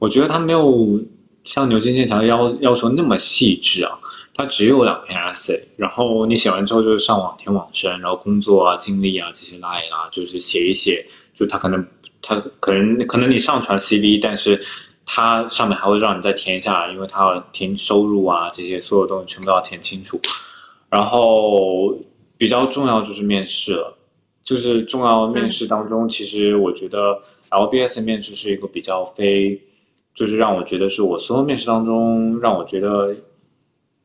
[0.00, 1.02] 我觉得它没有
[1.44, 4.00] 像牛津剑桥要要求那么细致啊。
[4.36, 11.06] 它只有两篇 essay，然后你写完之后就是上网填网申，然后工作啊、经历啊这些拉一拉，就是写一写。
[11.34, 11.86] 就它可能
[12.24, 14.60] 它可能可能你上传 CV，但是。
[15.06, 20.18] 它上面还会让你再填一下，因为它要填收入啊，这些所有东西全部都要填清楚。
[20.88, 21.94] 然后
[22.38, 23.98] 比较重要就是面试了，
[24.44, 27.20] 就是重要面试当中，其实我觉得
[27.50, 29.60] LBS 面试是一个比较非，
[30.14, 33.14] 就是让我觉得是我所有面试当中让我觉得，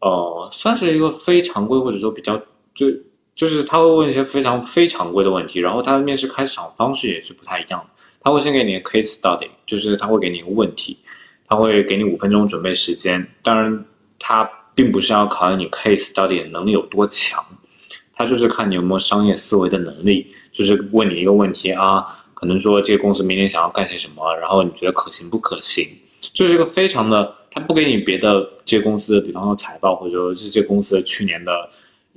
[0.01, 2.41] 呃，算是一个非常规或者说比较
[2.75, 2.87] 就
[3.35, 7.98] 就是他会问一些非常非常规的问题，然后他的面试开场方式也是不太一样的。
[8.21, 10.97] 他会先给你 case study，就是他会给你一个问题，
[11.47, 13.27] 他会给你五分钟准备时间。
[13.43, 13.85] 当然，
[14.19, 17.45] 他并不是要考验你 case study 能力有多强，
[18.13, 20.27] 他就是看你有没有商业思维的能力。
[20.51, 25.87] 就是问你一个问题啊，可能说这个公司明年想要干些什么，然后你觉得可行不可行？
[26.33, 31.69] 就是一个非常的，他不给你别的这些公司，比方说财报，或者说是这公司去年的。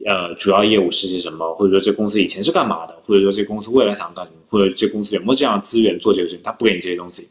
[0.05, 1.55] 呃，主要业务是些什么？
[1.55, 2.97] 或者说这公司以前是干嘛的？
[3.03, 4.39] 或者说这公司未来想干什么？
[4.49, 6.43] 或者这公司有没有这样的资源做这个事情？
[6.43, 7.29] 他不给你这些东西，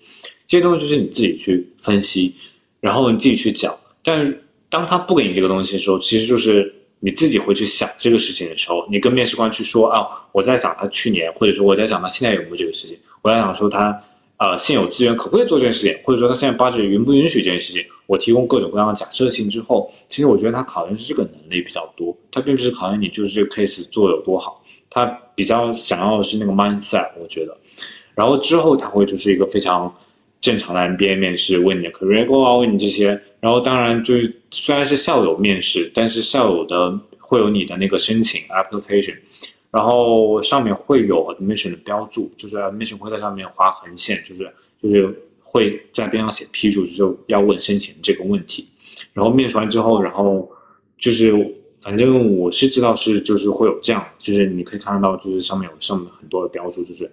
[0.47, 2.35] 这些东西就是你自己去分析，
[2.79, 3.77] 然后你自己去讲。
[4.03, 14.03] 但是当他不给你这个东西的时候，其实就是你自己会去想这个事情的时候，你跟面试官去说啊，我在想他去年，或者说我在想他现在有没有这个事情，我在想说他。
[14.37, 17.85] 啊，现有资源可不可以做这件事情，或者说他现在 budget 允不允许这件事情？
[18.11, 27.57] 我提供各种各样的假设性之后，其实我觉得他考验是这个能力比较多，他并不是考验你就是这个 case 做有多好，他比较想要的是那个 mindset，我觉得。
[28.13, 29.95] 然后之后他会就是一个非常
[30.41, 33.21] 正常的 MBA 面试，问你的 career goal 啊，问你这些。
[33.39, 39.15] 然后当然就是虽然是校友面试，但是校友的会有你的那个申请 application。
[39.71, 44.51] 然后上面会有 admission 的标注，就是 admission 会在上面划横线，就是
[44.83, 48.69] 就是会在边上写批注，就要问申请这个问题。
[49.11, 50.49] 然后面试完之后，然后
[50.97, 57.11] 就是反正我是知道是就是会有这样，就是你可以看得到，就是上面有上面很多的标注，就是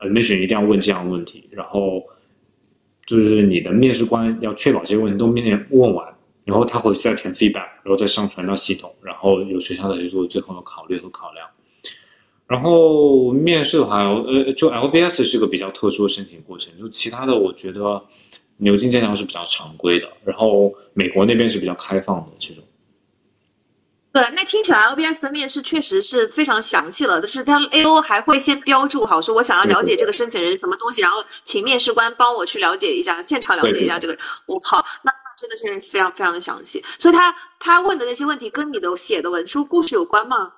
[0.00, 1.48] admission 一定要问这样的问题。
[1.50, 2.04] 然后
[3.06, 6.14] 就是你的面试官要确保这些问题都面问完，
[6.44, 11.48] 然后他会再填 feedback，然后再上传到系统，然后由学校的去做最后的考虑和考量。
[12.52, 18.04] 然后面试的话，呃，就 LBS 是个比较特殊的申请过程，就其他的我觉得
[18.58, 22.62] 牛津剑桥是比较常规的，然后美国那边是比较开放的这种。
[24.12, 34.22] 对，那听起来 LBS 的面试确实是非常详细了，就是他 AO 还会先标注好，说我想要了解这个申请人什么东西，然后请面试官帮我去了解一下，现场了解一下这个人。
[34.44, 36.84] 我靠，那真的是非常非常的详细。
[36.98, 40.52] 所以他他问的那些问题跟你的写的文书故事有关吗？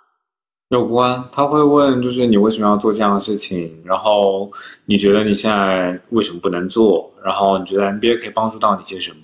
[0.75, 3.81] 有关，他会问，就是你为什么要做这样的事情？
[3.85, 4.51] 然后
[4.87, 7.13] 你觉得你现在为什么不能做？
[7.25, 9.17] 然后你觉得 MBA 可以帮助到你些什么？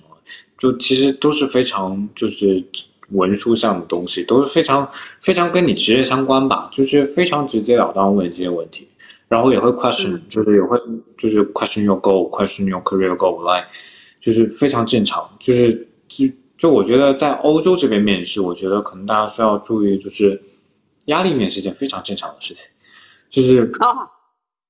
[0.57, 2.63] 就其实都是非常就是
[3.09, 4.89] 文书上的东西，都是非常
[5.19, 8.87] 非常跟你职业相关吧，就是非常直截了当问这些问题。
[9.27, 10.79] 然后也会 question，就是也会
[11.17, 13.67] 就是 question your goal，question your career goal，来，
[14.21, 15.29] 就是非常正常。
[15.39, 16.27] 就是就
[16.57, 20.41] 就我觉得在欧洲这边面试，我觉得可能大家需要注意就是。
[21.05, 22.69] 压力面是一件非常正常的事情，
[23.29, 23.71] 就是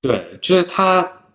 [0.02, 1.26] 对，就是他，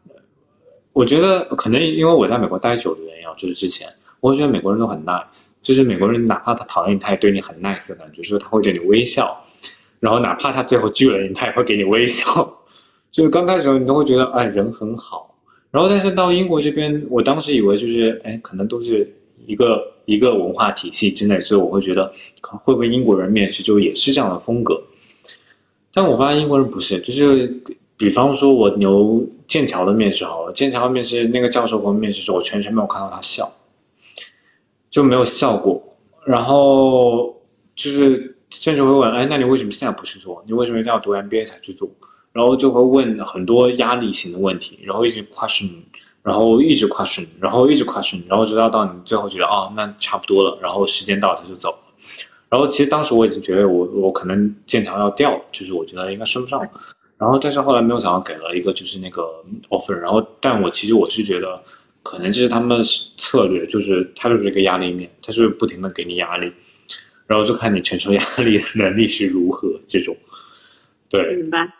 [0.92, 3.88] 我觉得可能因为我在美国待久的原因啊，就是之前
[4.20, 9.44] 我觉得美国人都很 nice，就是美国人哪怕他讨厌你，他也对你很 nice 的感觉，就是他会对你微笑，
[10.01, 12.59] 然后哪怕他最后拒了你，他也会给你微笑，
[13.12, 15.36] 就是刚开始你都会觉得哎人很好，
[15.70, 19.93] 然后但是到英国这边，我当时以为就是哎可能都是一个。
[20.07, 24.84] 一个文化体系之内，所以我会觉得，会不会英国人面试就也是这样的风格？
[25.93, 27.61] 但我发现英国人不是，就是
[27.97, 33.53] 比方说我牛剑桥的面试好了，剑桥面试那个教授和我面试时候，我全程没有看到他笑，
[34.93, 35.97] 就没有笑过。
[36.24, 37.43] 然后
[37.74, 40.45] 就是甚至会问，哎，那你为什么现在不去做？
[40.47, 41.91] 你为什么一定要读 MBA 才去做？
[42.32, 45.68] 然后就会问很多压力型的问题，然后一直 question，
[46.27, 51.79] 然后一直 question，然后一直 question，然后直到到你最后觉得哦，那差不多了，然后时间到他就走了。
[52.49, 56.68] 然后其实当时我已经觉得我我可能剑桥要掉，就是我觉得应该升不上。
[57.16, 59.22] 然后但是后来没有想到给了一个就是那个
[59.68, 61.62] offer，然后但我其实我是觉得
[62.03, 62.83] 可能这是他们
[63.16, 66.53] 策略，就是他就是一个压力面，他就是不停的给你压力，
[67.29, 70.16] 然后就看你承受压力的能力是如何这种。
[71.09, 71.72] 对，明白。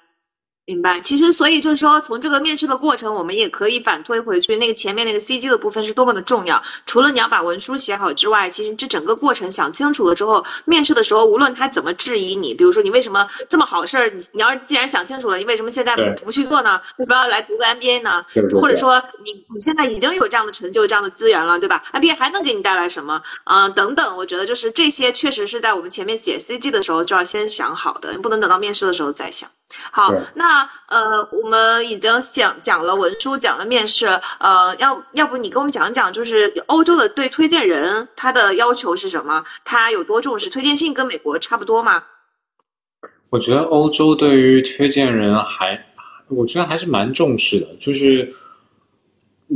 [0.69, 6.61] 明白，其实所以就是说，从这个面试的过程，我们也可以反推回去，那个前面那个 CG 的部分是多么的重要。
[6.87, 16.81] 除了你要把文书写好之外，其实这整个过程想清楚了之后，面试的时候无论他怎么质疑你，比如说你为什么这么好事儿，你你要是既然想清楚了，你为什么现在不不去做呢？
[16.97, 18.25] 为什么要来读个 MBA 呢？
[18.61, 23.23] 或者说你你现在已经有这样的成就、这样的资源了，对吧？MBA 还能给你带来什么？
[23.45, 29.49] 嗯，等等，我觉得就是这些确实是在我们前面写 CG 的时候就要先想好的，你不能等到面试的时候再想。
[29.91, 34.07] 好，那呃，我们已经讲讲了文书，讲了面试，
[34.39, 39.45] 呃，要要不你给我们讲讲，就是欧洲的对推荐人他的要求是什么？
[39.64, 40.95] 他有多重视推荐信？
[40.95, 42.05] 跟美国差不多吗？
[43.29, 45.87] 我觉得欧洲对于推荐人还，
[46.29, 48.33] 我觉得还是蛮重视的，就是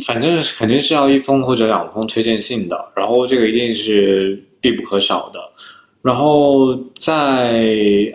[0.04, 5.40] 反正肯定是要一封或者两封推荐信的，然后这个一定是必不可少的。
[6.02, 7.62] 然后在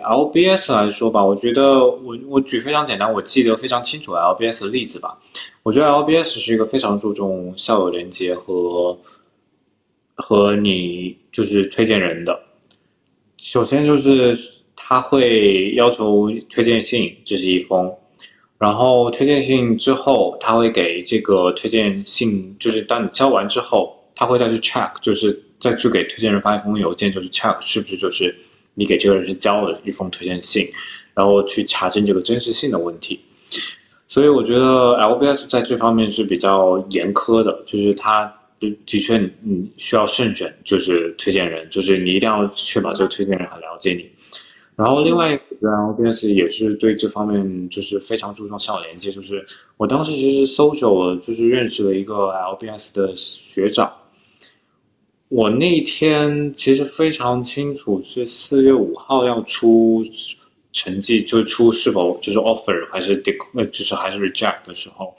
[0.02, 5.18] LBS 来说吧，我觉得我我举非常简单，我记得非常清楚 LBS 的例子吧。
[5.62, 8.98] 我觉得 LBS 是一个非常注重校友连接和
[10.16, 12.40] 和你就是推荐人的。
[13.36, 14.36] 首先就是
[14.74, 17.94] 他会要求推荐信，这是一封。
[18.58, 25.45] 然后推荐信之后，他会给这个推荐信，就是当你交完之后，他会再去 check，就是。
[25.58, 28.34] 再去给推荐人发一封邮件，就是 check 是不是就是
[28.74, 30.70] 你给这个人是交了一封推荐信，
[31.14, 33.20] 然后去查证这个真实性的问题。
[34.08, 44.10] 所以我觉得 LBS 在这方面是比较严苛的，就是他的确你需要慎选，就是推荐人，就是你一定要确保这个推荐人很了解你。
[44.76, 49.46] 然后另外一个 LBS 也是对这方面就是非常注重校友连接，就是
[49.76, 53.92] 我当时其实 social 就是认识了一个 LBS 的学长。
[55.28, 60.04] 我那天其实非常清楚，是四月五号要出
[60.72, 65.16] 成绩，就出是否就是 offer 还是 decline，就是还是 reject 的时候。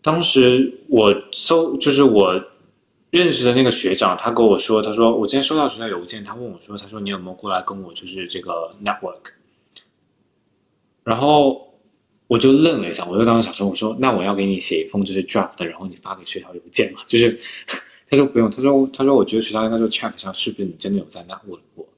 [0.00, 2.42] 当时我搜，就是我
[3.10, 9.30] 认识的那个学长，他跟我说，他说我今天收到学校邮件，他问我说，他说你有没有过来跟我就是这个 network。
[11.04, 11.78] 然后
[12.26, 17.38] 我就愣了一下，我就当时想说，我说那我要给你写一封就是 draft，然后你发给学校邮件嘛，就是。
[18.12, 21.88] 他说不用，他说他说我觉得学校应该就 check 一下是不是你真的有在那问过，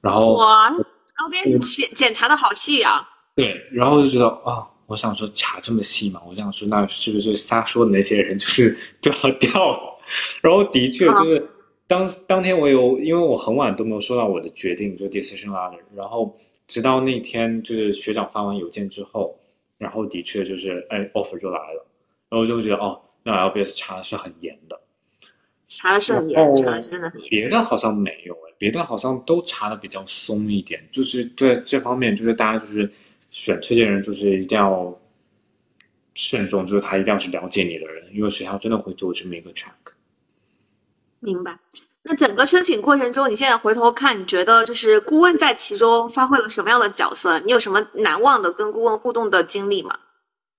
[0.00, 3.08] 然后哇，，LBS 检检查的好细啊。
[3.36, 10.00] 对，然后就觉得啊，我想说查这么细嘛，我想说那是不是就瞎说的那些人就是就 要掉？
[10.40, 11.48] 然后的确就是
[11.86, 19.38] 当当天我有，因为我很晚都没有收到我的决定，就 decision letter，然后直到那天就是学长发完邮件之后，
[19.78, 21.86] 然后的确就是哎 offer 就来了，
[22.28, 24.80] 然后就会觉得哦，那 LBS 查的是很严的。
[25.74, 27.30] 查的是很严，查的真的很严。
[27.30, 30.86] 别的好像没有哎，别的好像都查的比较松一点。
[30.92, 32.92] 就是对这方面，就是大家就是
[33.30, 35.00] 选推荐人，就是一定要
[36.14, 39.70] 慎重，就是他一定要是了解你的人，因为学校真的会做这么一个 check。
[41.20, 41.58] 明白。
[42.02, 47.40] 那整个申请过程中，你现在回头看，你觉得就是顾问在其中发挥了什么样的角色？
[47.40, 49.98] 你有什么难忘的跟顾问互动的经历吗？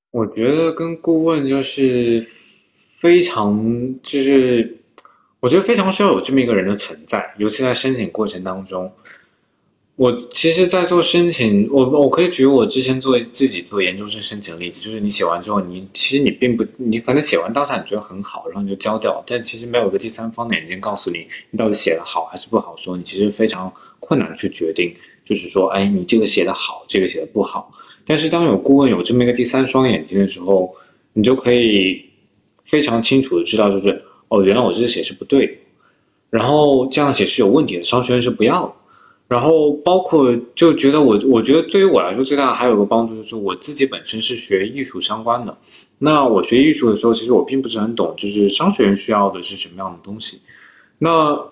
[0.10, 4.80] 我觉得跟顾问就是非常就是。
[5.44, 8.94] 我觉得非常需要有这么一个人的存在，尤其在申请过程当中。
[9.98, 24.94] 我其实，在做申请，我我可以举我之前做自己做研究生申请的例子，就是你写完之后，你其实你并不，你反正写完当下你觉得很好，然后你就交掉，但其实没有个第三方的眼睛告诉你，你到底写的好还是不好，说你其实非常困难去决定，
[25.26, 27.74] 就是说，哎，你这个写的好，这个写的不好。
[28.06, 30.74] 但是当有顾问有这么一个第三双眼睛的时候，
[31.12, 32.06] 你就可以
[32.64, 34.06] 非常清楚的知道，就是。
[34.28, 35.64] 哦，原来我这写是不对，
[36.30, 38.74] 然后这样写是有问题的，商学院是不要的。
[39.30, 45.58] 然后包括就觉得我，我觉得对于我来说最大的还有个帮助就是我自己本身是学艺术相关的，
[45.98, 50.42] 那我学艺术的时候，其实我并不是很懂，就是商学院需要的是什么样的东西。
[51.00, 51.46] 那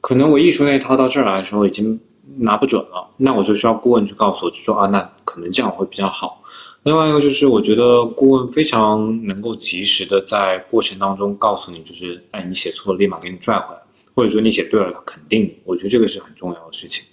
[0.00, 2.00] 可能我艺术那一套到这儿来说已经
[2.36, 6.37] 拿不准了，那我就需要顾问去告诉我，就说啊，那可能这样会比较好。
[6.84, 13.82] 另外一个就是，我觉得顾问非常能够及时的在过程当中告诉你，就是哎，你写错了，立马给你拽回来，
[14.14, 15.58] 或者说你写对了，他肯定你。
[15.64, 17.04] 我觉得这个是很重要的事情。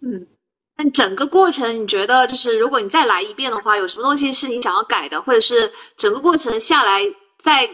[0.00, 0.26] 嗯，
[0.76, 7.02] 但整个过程你觉得，就是如果你再来一遍的话，有什么东西是你想要改的，或者是整个过程下来，
[7.38, 7.68] 在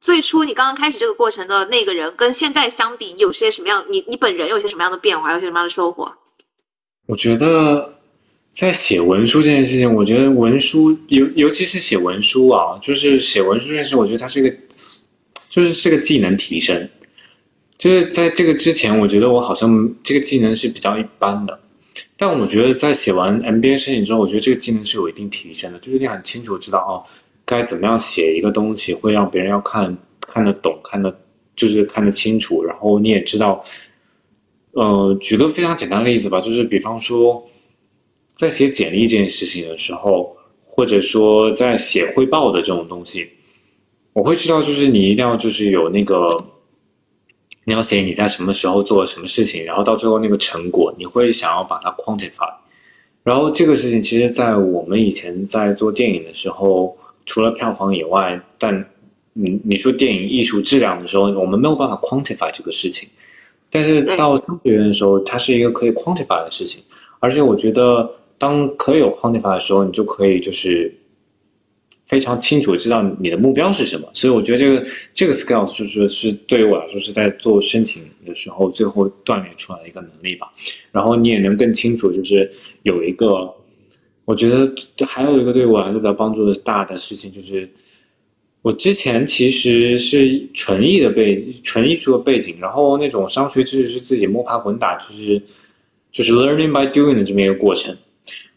[0.00, 3.86] 最初你刚刚开始这个过程的那个人跟现在相比，有些什么样？
[3.88, 6.16] 你你本人有些什么样的变化，有些什么样的收获？
[7.06, 7.94] 我觉得。
[8.52, 14.56] 在写文书这件事情，我觉得文书尤尤其是写文书啊，就是写文书这件事，我觉得它是一个，
[15.48, 16.88] 就是是个技能提升。
[17.76, 21.60] 就是在这个之前，我觉得我好像这个技能是比较一般的，
[22.16, 25.78] 但我觉得在写完 MBA 申请之后，我觉得这个技能是有一定提升的。
[25.78, 27.06] 就是你很清楚知道哦，
[27.44, 29.96] 该怎么样写一个东西会让别人要看
[30.26, 31.16] 看得懂，看得
[31.54, 32.64] 就是看得清楚。
[32.64, 33.62] 然后你也知道，
[34.72, 37.48] 呃，举个非常简单的例子吧，就是比方说。
[38.38, 43.30] 在写简历这件事情的时候，或者说在写汇报的这种东西，
[44.12, 46.44] 我会知道，就是你一定要就是有那个，
[47.64, 52.54] 你要写你在什么时候做了什么事情，然后到最后那个成果，你会想要把它 quantify。
[53.24, 58.88] 然后这个事情其实，在我们以前在做电影的时候，除了票房以外，但
[59.32, 63.08] 你你说电影艺术质量的时候，我们没有办法 quantify 这个事情。
[63.68, 66.84] 但是到商学院的时候，它是一个可以 quantify 的事情，
[67.18, 68.14] 而且我觉得。
[68.38, 70.94] 当可以有 quantify 的时候，你就可以就是
[72.06, 74.08] 非常清楚知道你的目标是什么。
[74.14, 80.52] 所以我觉得这个这个 skills 就是是对于我来说是在做申请的时候最后锻炼出来的一个能力吧。
[80.92, 82.50] 然后你也能更清楚，就是
[82.82, 83.54] 有一个，
[84.24, 84.72] 我觉得
[85.06, 87.68] 还有一个对我来说比较帮助的大的事情就是，
[88.62, 95.42] 我之前其实是纯艺的背纯艺术的背景，然后那种商学知识是自己摸爬滚打，就是
[96.12, 97.96] 就是 learning by doing 的这么一个过程。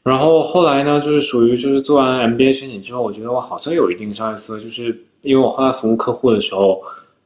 [0.03, 6.81] 然后后来呢，就是属于就是做完 MBA 申请之后，我觉得我好像有一定商业思维，就是因为我后来服务客户的时候，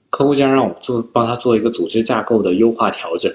[0.10, 3.34] 客户竟然让我做帮他做一个组织架构的优化调整，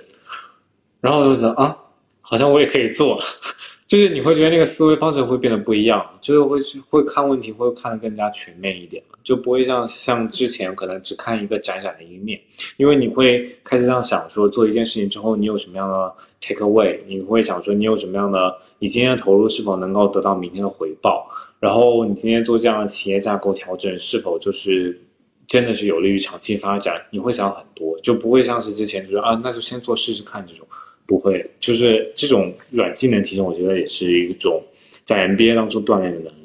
[1.00, 1.78] 然后我就想啊，
[2.20, 3.18] 好像我也可以做，
[3.88, 6.58] 就是你会觉得那个思维方式会变得不一样，就是会
[6.90, 12.42] 会看问题会看得更加全面一点就不会像像之前可能只看一个窄窄的一面，
[12.76, 16.12] 因为你会开始这样想说做一件事情之后你有什么样的
[16.42, 18.58] take away，你会想说你有什么样的。
[18.80, 21.28] 你今天的投入是否能够得到明天的回报？
[21.60, 25.02] 然后你今天做这样的企业架构调整，是否就是
[25.46, 27.02] 真的是有利于长期发展？
[27.10, 30.66] 你会想很多，就不会像是之前就是啊，那就先做试试看这种，
[31.06, 34.64] 不会，就是这种软技能提升，我觉得也是一种
[35.04, 36.39] 在 MBA 当中锻炼的能。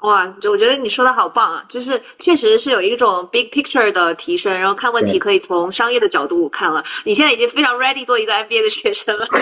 [0.00, 1.64] 哇，就我觉得你说的好棒啊！
[1.68, 6.84] 就是确实是有一种 big picture 的提升，然后看问题可以从商业的角度看了。
[7.04, 9.26] 你现在已经非常 ready 做一个 MBA 的学生了。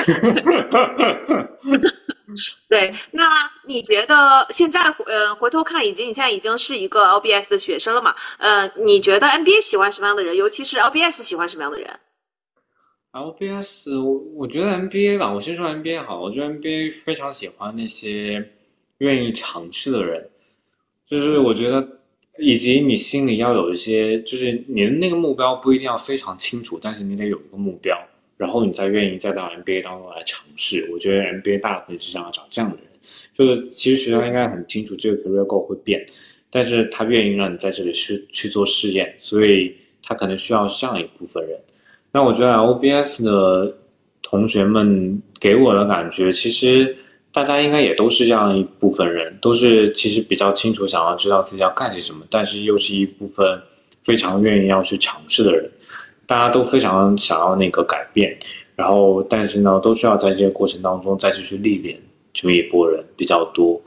[2.69, 8.15] 对，那你觉得现在呃回头看，以及你现在已经是一个 LBS 的学生了嘛？
[8.39, 10.37] 呃，你觉得 MBA 喜欢什么样的人？
[10.37, 12.01] 尤其是 LBS 喜欢什么样的人
[13.13, 18.53] ？LBS，我我觉得 MBA 吧，我先说 MBA 好，我觉得 MBA 非常喜欢那些
[18.99, 20.31] 愿意尝试的人。
[21.09, 21.87] 就是我觉得，
[22.39, 27.97] 以及你心里要有一些，就是你的那个目标不一定要非常清楚，但是你得有一个目标，
[28.37, 30.89] 然后你再愿意再到 MBA 当中来尝试。
[30.93, 32.87] 我觉得 MBA 大部分是想要找这样的人，
[33.35, 36.07] 就是其实学校应该很清楚这个 career goal 会变，
[36.51, 41.61] 但是他愿意让你在这里去去做试验，所以他可能需要这样一部分人。
[42.13, 43.77] 那我觉得 LBS 的
[44.23, 46.97] 同学们给我的感觉，其实。
[47.35, 53.61] 大家应该也都是这样一部分人，都是其实比较清楚想要知道自己要干些什么，但是又是一部分
[54.05, 55.69] 非常愿意要去尝试的人。
[56.27, 58.39] 大家都非常想要那个改变，
[58.77, 62.01] 然后但是呢，都需要在这个过程当中再继续历练，
[62.33, 63.83] 这么一波人比较多。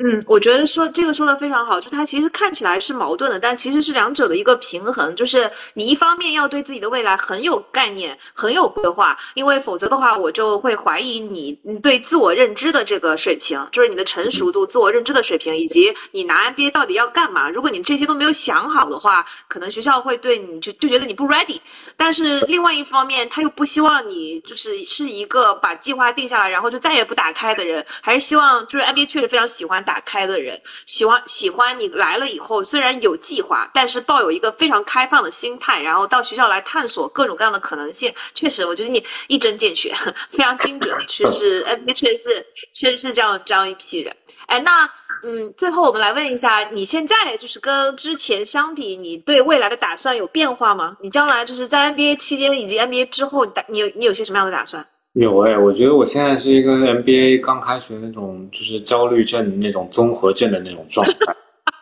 [0.00, 5.16] 嗯，我觉得说这个说的非常好，就它其实看起来是矛盾的，但其实是两者的一个平衡。
[5.16, 17.50] 就是你一方面要对自己的未来很有概念、很有规划，因为否则的话，我就会怀疑你你对自我认知的这个水平，就是你的成熟度、自我认知的水平，以及你拿 MBA 到底要干嘛。
[17.50, 21.58] 如果你这些都没有想好的话，可能学校会对你就就觉得你不 ready。
[21.96, 29.84] 但是另外一方面，他又不希望你就是是一个把计划定下来，然后就再也不打开的人，还是希望就是 MBA 确实非常喜欢。
[29.88, 38.12] 打开的人，喜欢喜欢你来了以后，虽然有计划，但是抱有一个非常开放的心态，然后到学校来探索各种各样的可能性。
[38.34, 39.94] 确实，我觉得你一针见血，
[40.28, 44.14] 非常精准， 确实 NBA 确实是确实是这样这样一批人。
[44.46, 44.90] 哎，那
[45.22, 50.98] 嗯，最后我们来问一下，你现在就是跟之前相比，你对未来的打算有变化吗？
[51.00, 54.86] 你将来就是在 NBA 期间以及 NBA 之后，你打你有你有些什么样的打算？
[55.20, 61.14] 有哎，我觉得我现在是一个 NBA 刚开学那种，就是焦虑症那种综合症的那种状态，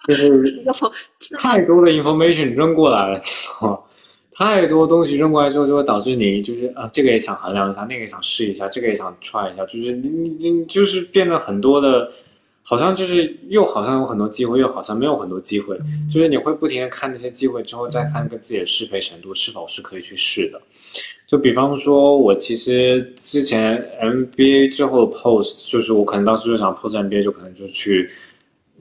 [0.08, 0.64] 就是
[1.38, 3.20] 太多的 information 扔过来了，
[4.32, 12.12] 太多东西扔过来之后，就会导致你就是啊，这个也想衡量一下，那个也想试一下，这个也想 try 一下，就是你你你就是变得很多的。
[12.68, 15.78] 好像就是又好像有很多机会，又好像没有很多机会。
[16.12, 20.60] 就是你会不停的看那些机会之后，再看跟自己的适配程度是否是可以去试的。
[21.28, 28.10] 就比方说，我其实之前 MBA 之后的 post，就是我可能当时就想 post MBA，就可能就去，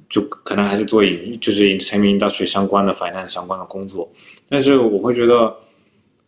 [0.10, 4.12] 就可能还是做影，就是 entertainment industry 相关的 finance 相关的工作。
[4.50, 5.58] 但是我会觉得，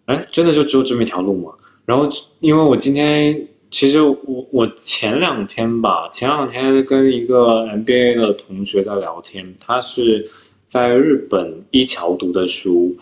[0.06, 1.54] 哎，真的就只有这么一条路吗？
[1.86, 2.08] 然后
[2.40, 3.48] 因为我今天。
[3.70, 10.26] 其实我我前两天吧，前两天跟一个 MBA 的同学在聊天，他是
[10.66, 12.96] 在日本一桥读的书，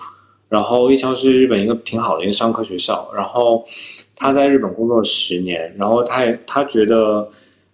[0.49, 3.63] 然后一桥是日本一个挺好的一个商科学校，然后
[4.15, 7.29] 他在日本工作了十年，然后他也他觉得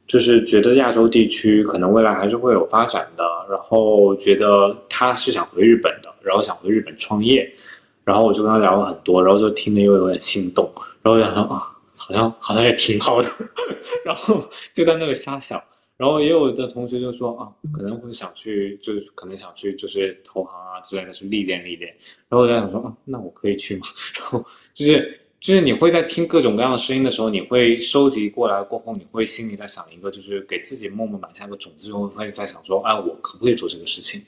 [0.06, 7.50] 就是觉得亚洲地区可能未来还是会有发展的，然后觉得他是想回日本的，然后想回日本创业，
[8.04, 10.70] 然后我就跟他聊了很多，然后就听得又有点心动，
[11.02, 11.70] 然后想说啊。
[11.96, 13.30] 好像好像也挺好的，
[14.06, 15.64] 然后就在那里瞎想，
[15.98, 21.96] 然后也有的同学就说啊，可能会想去，就是可能想去，就是投行啊之类的，去历练历练。
[22.30, 23.84] 然后我就想说啊，那我可以去吗？
[24.20, 34.24] 然后就是就是你会在听各种各样的声音的时候，你会收集过来过后，你会心里在想一个，就是给自己默默埋下一个种子，就会在想说，哎，我可不可以做这个事情？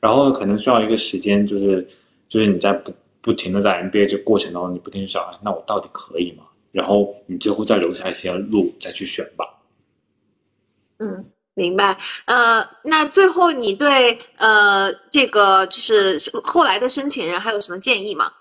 [0.00, 1.88] 然后可能需要一个时间，就是
[2.28, 6.44] 就是你在不不停的在 MBA 这过程当中，你不停想，哎，那我到底可以吗？
[6.72, 9.58] 然后你最后再留下一些路再去选吧。
[10.98, 11.98] 嗯，明白。
[12.26, 18.32] 呃，那最后你对呃这个就是后来的申请人还有什么建议吗？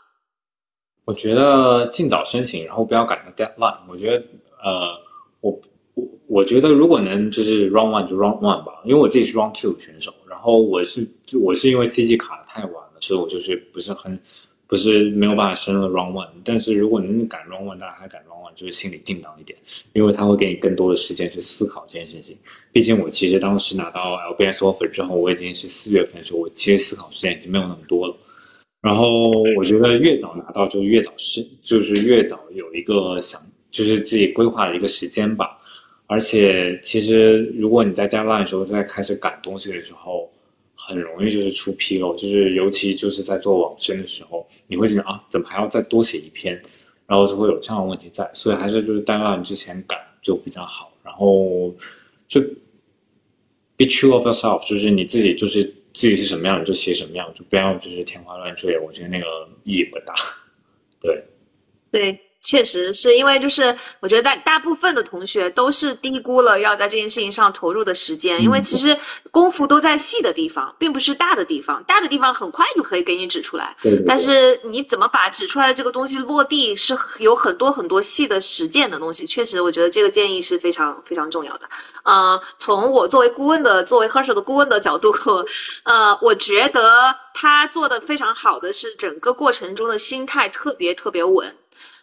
[1.06, 3.78] 我觉得尽早申请，然后不要赶着 deadline。
[3.88, 4.26] 我觉得
[4.62, 5.00] 呃，
[5.40, 5.62] 我
[5.94, 11.08] 我我觉得如果能就是 round one 就 round one 吧，因为我自己是 round two 选手，然后我是
[11.42, 14.20] 我是因为 CG 卡的太晚了，所以我就是不是很。
[14.68, 19.58] 不是没有办法升了 round one，但是如果能赶 run one，大家还赶 run one，就是心里定当一点，
[19.94, 22.38] 因为他会给你更多的时间去思考这件事情。
[22.74, 28.16] 毕竟我其实当时拿到 LBS offer 之后，我已经是四月份的时候，我其实思考时间已经没有那么多了。
[28.82, 29.22] 然后
[29.58, 33.42] 我觉得越早拿到就越早是，就是越早有一个想，
[33.72, 35.60] 就是自己规划的一个时间吧。
[36.06, 40.32] 而且其实如果你在 deadline 的时候再开始赶东西的时候，
[40.78, 46.62] 很容易就是出纰漏，就是尤其就是在做网申的时候，你会觉得啊，怎么还要再多写一篇，
[47.08, 51.74] 然后就会有这样的问题在，所以还是就是 deadline 之前改就比较好，然后
[52.28, 52.40] 就
[53.76, 55.64] be true of yourself，就是你自己就是
[55.94, 59.26] 自己是什么样你就写什么样，就不要就是天花乱坠，我觉得那个
[59.64, 60.14] 意义不大，
[61.02, 61.24] 对，
[61.92, 62.27] 对。
[62.42, 68.98] 确实是因为就是我觉得大大部分的同学都是低估了要在这件事情上投入的时间，因为其实
[69.32, 73.76] 功夫都在细的地方，并不是大的地方，大的地方很快就可以给你指出来。
[74.06, 79.26] 但是你怎么把指出来的这个东西落地，是有很多很多细的实践的东西。
[79.28, 81.68] 确实，我觉得这个建议是非常非常重要的。
[82.04, 85.12] 嗯，从我作为顾问的，作为 Hershey 的顾问的角度，
[85.84, 91.56] 呃，我觉得他做的非常好的是整个过程中的心态特别特别稳。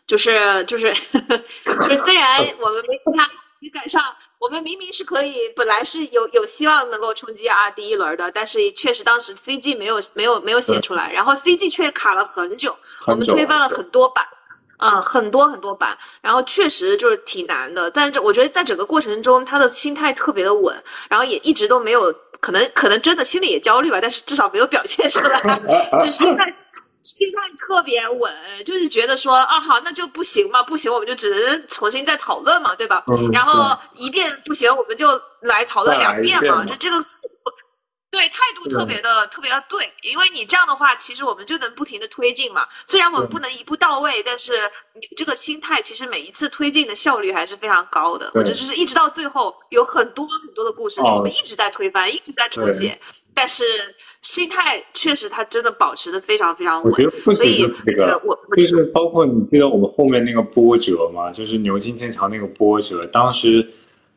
[0.07, 4.03] 就是就是就是，虽然我们没跟他没赶上，
[4.39, 12.77] 我们明明是可以，本来是有有希望能够冲击啊第一轮的，但是确实当时 CG 没有没有没有写出来，然后 CG 却卡了很久，
[13.07, 14.27] 我们推翻了很多版，
[14.79, 25.41] 嗯，很多很多版，然后确实就是挺难的，但是我觉得在整个过程中他的心态特别的稳，然后也一直都没有可能可能真的心里也焦虑吧，但是至少没有表现出来，
[26.05, 26.55] 就心态。
[27.05, 33.05] 心态特别稳，就是觉得说啊好，那就不行嘛，不行我们就只能重新再讨论嘛，对吧？
[33.31, 37.05] 然后一遍不行，我们就来讨论两遍嘛，就这个，
[38.11, 42.67] 对态度特别的特别的对，因为你这样的话，其实我们就能不停的推进嘛。
[42.87, 44.53] 虽然我们不能一步到位，但是
[44.95, 48.31] 你这个心态其实每一次推进的效率还是非常高的。
[48.33, 52.99] 我觉得就是一直到最后，有很多很多的故事，我们一直在推翻，一直在重写，
[53.35, 53.95] 但是。
[54.25, 56.93] 心态确实，他真的保持的非常非常稳。
[57.35, 61.31] 所以这个我就是包括你记得我们后面那个波折吗？
[61.31, 63.71] 就是牛津剑桥那个波折，当时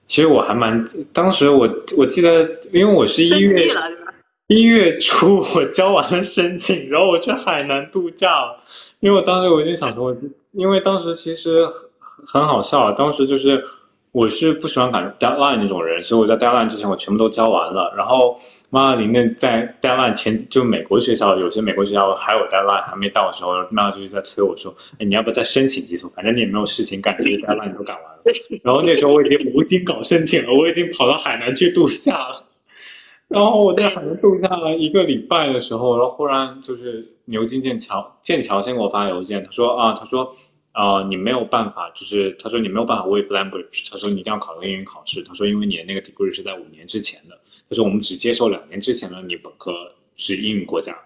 [0.06, 3.68] 其实我还蛮，当时我我记得，因为我是一月？
[4.48, 8.64] 一月初我交完了申请，然后我去海南度假了。
[9.02, 10.16] 因为我当时我就想说，
[10.54, 13.66] 因为当时其实很很好笑啊，当时就是
[14.14, 17.94] 我是不喜欢赶 deadline 那种人，所以我在 deadline 之前我全部都交完了。
[17.98, 26.10] 然后妈里面在 deadline 前，就美国学校有些美国学校还有 deadline 还没到的时候，妈就是在催我说，哎，你要不要再申请几所？
[26.10, 28.24] 反正你也没有事情干，这个 deadline 都赶完了。
[28.64, 32.44] 然后那时候我已经无精搞申请了，我已经跑到海南去度假了。
[33.30, 40.36] 然后我在海南度假了一个礼拜的时候，然后忽然就是牛津剑桥剑桥先给我发邮件，他说啊，他说
[40.74, 47.40] 啊、你没有办法，就是他说你没有办法 waive language，他说你一定要考个英语考试，他说因为你的那个 degree 是在五年之前的，
[47.70, 49.74] 他说我们只接受两年之前的你本科
[50.16, 50.98] 是英语国家。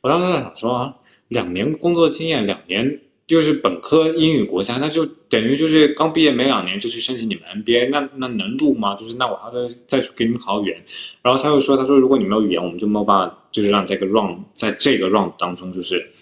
[0.00, 0.94] 我当时在想说啊，
[1.28, 8.96] 两年工作经验，两年就是本科英语国家，那就等于就是刚毕业没两年就去申请你们 MBA，那那能录吗？
[8.96, 10.84] 就是那我还要再再去给你们考语言。
[11.22, 16.12] 然后他又说，他说如果你没有语言，我们就没有办法，就是让这个 round 在这个 round 当中就是。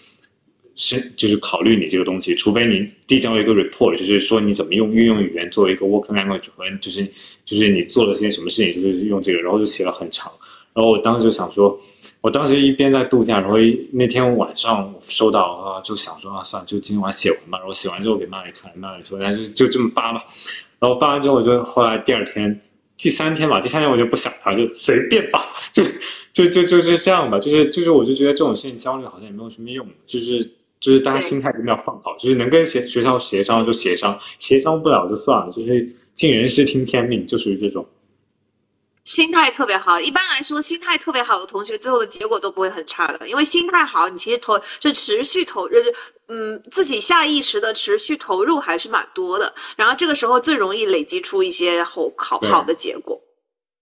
[0.81, 7.05] 是，就是考虑你这个东西，除非你递交一个 report，就是说你怎么用运用语言作为一个 working language 和就是
[7.43, 10.31] 就是你做了些什么事情，就是用这个，然后就写了很长。
[10.73, 11.81] 然后我当时就想说，
[12.21, 13.57] 我当时一边在度假，然后
[13.91, 17.57] 那天晚上我收到啊，就想说啊，算了，就今天晚上写完吧。
[17.57, 20.23] 然后写完之后给妈咪看，妈咪说，那就就这么发吧。
[20.79, 22.61] 然后发完之后，我就后来第二天、
[22.97, 25.43] 第三天吧，第三天我就不想发，就随便吧，
[25.73, 25.83] 就
[26.31, 37.87] 就就就是这样吧，就是就是我就觉得这种事情焦虑好像也没有什么用，就是就是大家心态一定要放好，就是能跟学学校协商就协商，协商不了就算了，就是尽人事听天命，就属于这种。
[39.05, 43.27] 心态特别好，一般来说，心态特别好的同学，最后的结果都不会很差的。
[43.27, 45.95] 因为心态好，你其实投就持续投，就是
[46.27, 49.55] 嗯，自己下意识的持续投入还是蛮多的。
[49.77, 53.19] 然后这个时候最容易累积出一些好好对好的结果。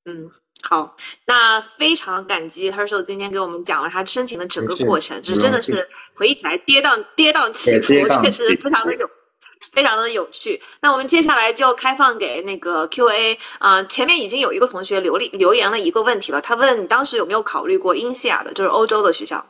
[0.06, 0.32] 嗯，
[0.70, 0.96] 好，
[1.26, 9.10] 那非常感激 Herschel 今天给我们讲了他申请的整个过程，这不用谢真的是回忆起来跌宕跌宕起伏， 确实非常的有。
[9.72, 19.46] 非常的有趣，那我们接下来就开放给那个 Q&A 啊、前面已经有一个同学留留言了一个问题了，他问你当时有没有考虑过英西亚的，就是欧洲的学校？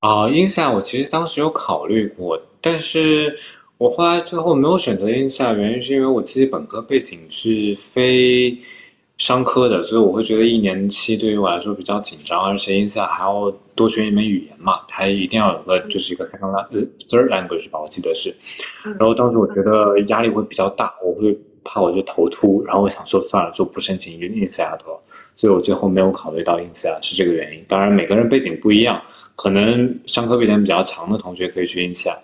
[0.00, 3.38] 啊，英夏我其实当时有考虑过，但是
[3.76, 8.58] 我后来最后没有选择英夏，原因是因为我自己本科背景是非
[9.18, 18.34] 商科的，所以我会觉得一年期对于我来说比较紧张，而且英夏还要多学一门语言嘛，还一定要有个就是一个 second lang 呃 third language 吧，我记得是。
[18.84, 25.02] 然后当时我觉得压力会比较大，我会怕我就头秃，然后我想说算了，就不申请英西亚的了。
[25.34, 27.64] 所以我最后没有考虑到英西亚，是这个原因。
[27.68, 29.02] 当然每个人背景不一样，
[29.34, 32.16] 可能商科背景比较强的同学可以去英西亚。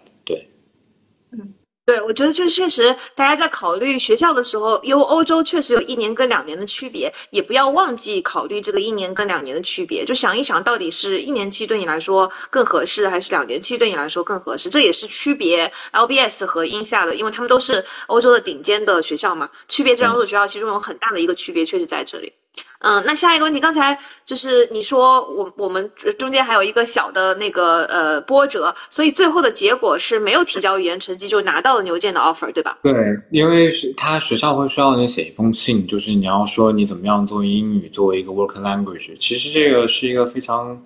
[1.87, 10.07] 对，我觉得这确实，大家在考虑学校的时候，因为欧洲确实有一年跟两年的区别，也不要忘记考虑这个一年跟两年的区别。
[10.07, 14.71] 就想一想，到底是一年期对你来说更合适，还是两年期对你来说更合适？
[14.71, 19.51] 这也是区别 LBS 和英下的，因为他们都是欧洲的顶尖的学校嘛。
[19.69, 22.33] 区别这两所学校其中有很大的一个区别，确实在这里。
[22.81, 32.79] 嗯，那下一个问题，刚才就是你说我我们中间还有一个小的那个呃波折，所以最后的结果是没有提交语言成绩就拿到了牛剑的 offer，对吧？
[32.83, 32.93] 对，
[33.31, 39.17] 因为是他学校会需要你写一封信，就是你要说你怎么样做英语作为一个 working language。
[39.19, 40.83] 其实这个是一个非常，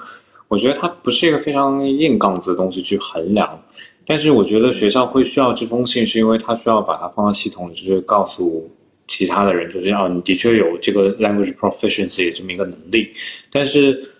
[0.46, 3.64] 我觉得它不是一个非常硬杠子的东西去衡量，
[4.06, 8.70] 但是我觉得学校会需要这封信，是因为他需要把它放到系统里，就是告诉
[9.08, 13.14] 其他的人，就是啊，你的确有这个 language proficiency 这么一个能力，
[13.50, 14.12] 但是。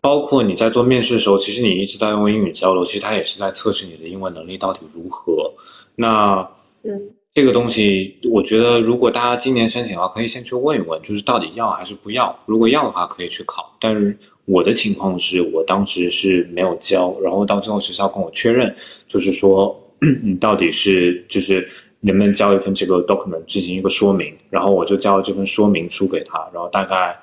[0.00, 5.54] 包括你在做面试的时候，其实你一直在用英语交流，其实它也是在测试你的英文能力到底如何。
[5.96, 6.50] 那
[6.84, 12.38] 嗯，这个东西，我觉得如果大家今年申请的话，可以先去问一问，就是到底要还是不要。
[12.46, 13.76] 如果要的话，可以去考。
[13.80, 18.76] 但是我的情况是我当时是没有交，然后到最后学校跟我确认，
[19.08, 19.92] 就是说
[20.22, 21.68] 你到底是就是
[22.00, 27.20] 能不能交一份这个 document 进行一个说明，然后我就交了这份说明书给他，然后大概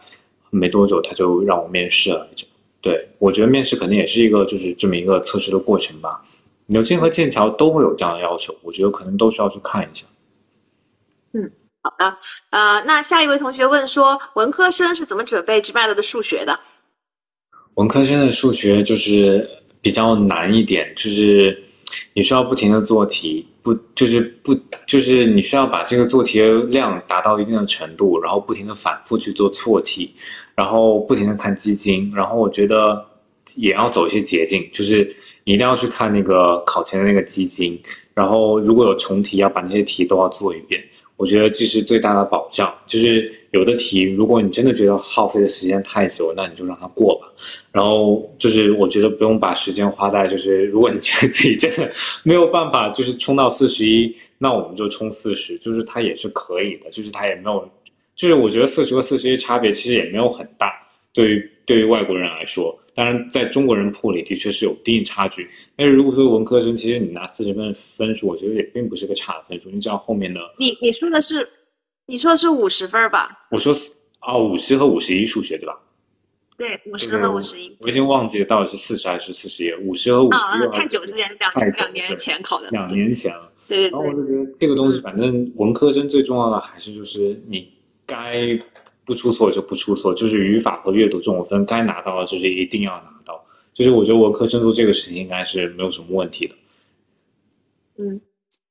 [0.50, 2.28] 没多久他就让我面试了。
[2.36, 2.48] 就
[2.82, 6.24] 对我觉得面试肯定也是一个就是这么一个测试的过程吧。
[6.68, 10.06] 牛津和剑桥都会有这样的要求，我觉得可能都需要去看一下。
[11.34, 12.18] 嗯好的，
[12.50, 16.60] 呃，那下一位同学问说，文科生是怎么准备 GMAT 的数学的？
[17.76, 19.48] 文科生的数学就是
[19.82, 21.65] 比较难一点，就是
[22.14, 24.58] 你需要不停的做题，不就是不
[24.88, 30.14] 就是你需要把这个做题的量达到一定的程度，然后不停的反复去做错题，
[30.56, 33.06] 然后不停的看基金，然后我觉得
[33.56, 37.82] 也要走一些捷径，就是你一定要去看那个考前的那个基金，
[38.14, 40.84] 然后如果有重题，要把那些题都要做一遍。
[41.18, 42.76] 我觉得这是最大的保障。
[42.88, 47.32] 就是有的题，如果你真的觉得耗费的时间太久，那你就让它过吧。
[47.72, 51.90] 然后就是我觉得不用把时间花在就是如果你觉得自己真的
[52.24, 57.70] 没有办法就是冲到四十一，那我们就冲四十，就是它也是可以的，就是它也没有，
[58.18, 60.74] 就是我觉得四十和四十一差别其实也没有很大，
[61.14, 71.48] 对于对于外国人来说，当然在中国人铺里的确是有一定差距，但是如果作为文科生，其实你拿四十分分数，我觉得也并不是个差分数，你只要后面的你你说的是
[72.06, 73.48] 你说的是五十分吧？
[73.52, 73.74] 我说
[74.20, 75.80] 啊五十和五十一数学对吧？
[76.58, 77.76] 对，五十和五十一。
[77.82, 83.52] 我已经忘记了到底是四十还是四十一，五十和五十啊，太久之前两两年前考的，两年前了。
[83.68, 84.00] 对对对。
[84.00, 87.74] 然后我就觉得这个东西，反正文科生最重要的还是就是你
[88.06, 88.58] 该
[89.04, 93.46] 不出错就不出错，就是语法和阅读这种分该拿到的就是一定要拿到。
[93.74, 96.56] 就是我觉得文科生做这个事情应该是没有什么问题的。
[97.98, 98.22] 嗯。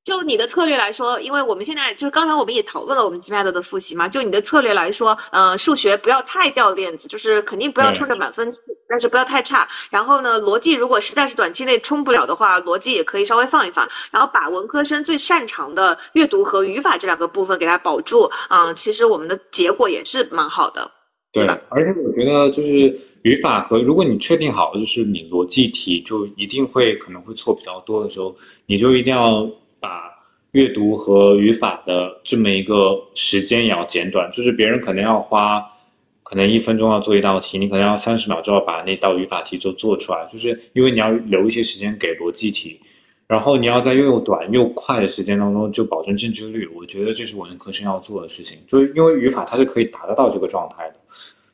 [0.05, 4.06] 就你的策略来说，因为我们现在就是刚才我们也讨论了我们 GMAT 的复习嘛。
[4.06, 9.66] 就你的策略来说，呃，数学不要太掉链子，就是肯定不要冲着满分去，但是不要太差。
[9.90, 13.89] 然后呢，逻辑如果实在是短期内冲不了的话，逻辑也可以稍微放一放。
[14.10, 20.90] 然后把文科生最擅长的阅读和语法这两个部分给它保住，嗯，其实我们的结果也是蛮好的，
[21.32, 21.59] 对吧？
[21.70, 28.36] 而且我觉得就是语法和如果你确定好就是你逻辑题就一定会可能会错比较多的时候，
[28.66, 29.51] 你就一定要。
[29.85, 30.15] 把
[30.52, 35.73] 阅读和语法的这么一个时间也要减短，就是别人可能要花
[36.23, 42.81] 可能一分钟要做一道题，你可能要三十秒就要把那道语法题就做出来，就是因为你要留一些时间给逻辑题，
[43.27, 50.94] 然后你要在又短又快的时间当中就保证正确率，我觉得这是文科生要做的事情，就是因为语法它是可以达得到这个状态的，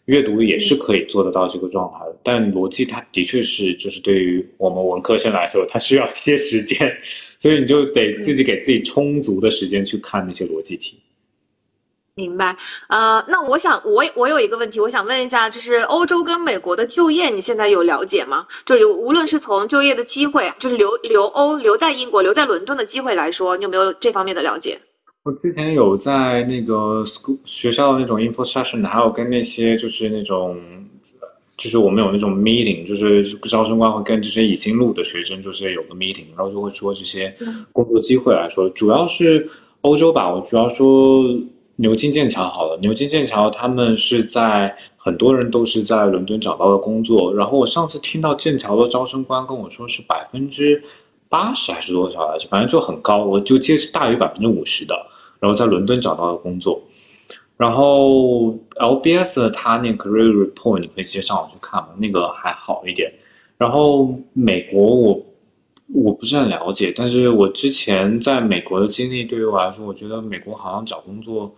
[0.05, 6.99] 阅读也是可以做得到这个状态的，但逻辑它的确是就是对于我们文科生来说，它需要一些时间。
[7.41, 11.01] 所以你就得自己给自己充足的时间去看那些逻辑题。
[12.15, 12.57] 明白，
[12.89, 18.47] 呃，那我想我我有一个问题，我想问一下，就是欧洲跟美国的就业，你现在有了解吗？
[18.67, 24.79] 就有无论是从就业的机会，就是留留欧留在英国留在伦敦的机会来说，你有没有这方面的了解？
[25.23, 30.61] 我之前有在那个 school 学校的那种 info session，还有跟那些就是那种。
[31.61, 37.37] 就是我们有那种 meeting，就是招生官会跟这些已经录的学生就是有个 meeting，然后就会说这些
[37.71, 39.51] 工作机会来说，主要是
[39.83, 40.33] 欧洲吧。
[40.33, 41.23] 我主要说
[41.77, 42.79] 牛津、剑桥好了。
[42.81, 47.35] 牛津、剑桥他们是在很多人都是在伦敦找到的工作。
[47.35, 50.83] 然后我上次听到剑桥的招生官跟我说是百分之
[51.29, 54.95] 八十还是多少来着，反正就很高，我就记得是大于百分之五十的。
[55.41, 56.81] 然后在伦敦找到的工作。
[57.61, 63.13] 然后 LBS 的它那 career report 你可以直接上网去看嘛，那个还好一点。
[63.59, 65.27] 然后美国我
[65.93, 71.55] 我不是很了解，但是我之前在美国的经历对于我来说，我觉得美国好像找工作，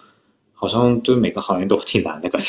[0.52, 2.48] 好像对每个行业都挺难的感觉。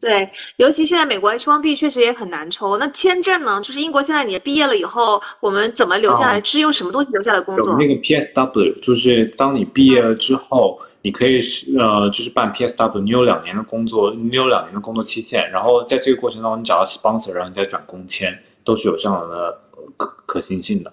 [0.00, 2.78] 对，尤其现在美国 H1B 确实也很难抽。
[2.78, 3.60] 那签证呢？
[3.60, 6.40] 就是英国现在你毕业了以后，我们怎么留下来？
[6.42, 7.74] 是用什么东西留下来工作？
[7.74, 10.80] 有那个 PSW，就是当你毕业了之后。
[11.00, 19.60] 你可以是呃，就是办 PSW，你有两年的工作，你有两年的工作期限，然后在这个过程当中，你找到 sponsor，然后你再转工签，都是有这样的
[19.96, 20.92] 可可行性的。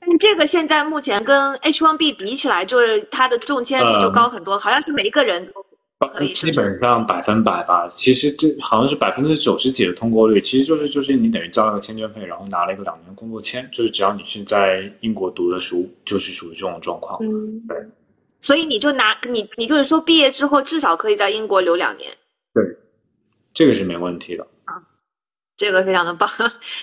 [0.00, 5.52] 但这个现在目前跟 H1B 比起来，就是它的中签率就高很多，好像是每一个人
[5.98, 6.32] 都可以。
[6.32, 17.18] 基本上百分百吧，其实这好像是百分之九十几的通过率，其实就是就是你等于交了个签证费，然后拿了一个两年工作签，就是只要你是在英国读的书，就是属于这种状况。
[17.22, 17.76] 嗯，对。
[18.44, 22.10] 所以你就拿你，你就是说毕业之后至少可以在英国留两年。
[22.52, 22.62] 对，
[23.54, 24.46] 这个是没问题的。
[24.66, 24.84] 啊，
[25.56, 26.28] 这个非常的棒。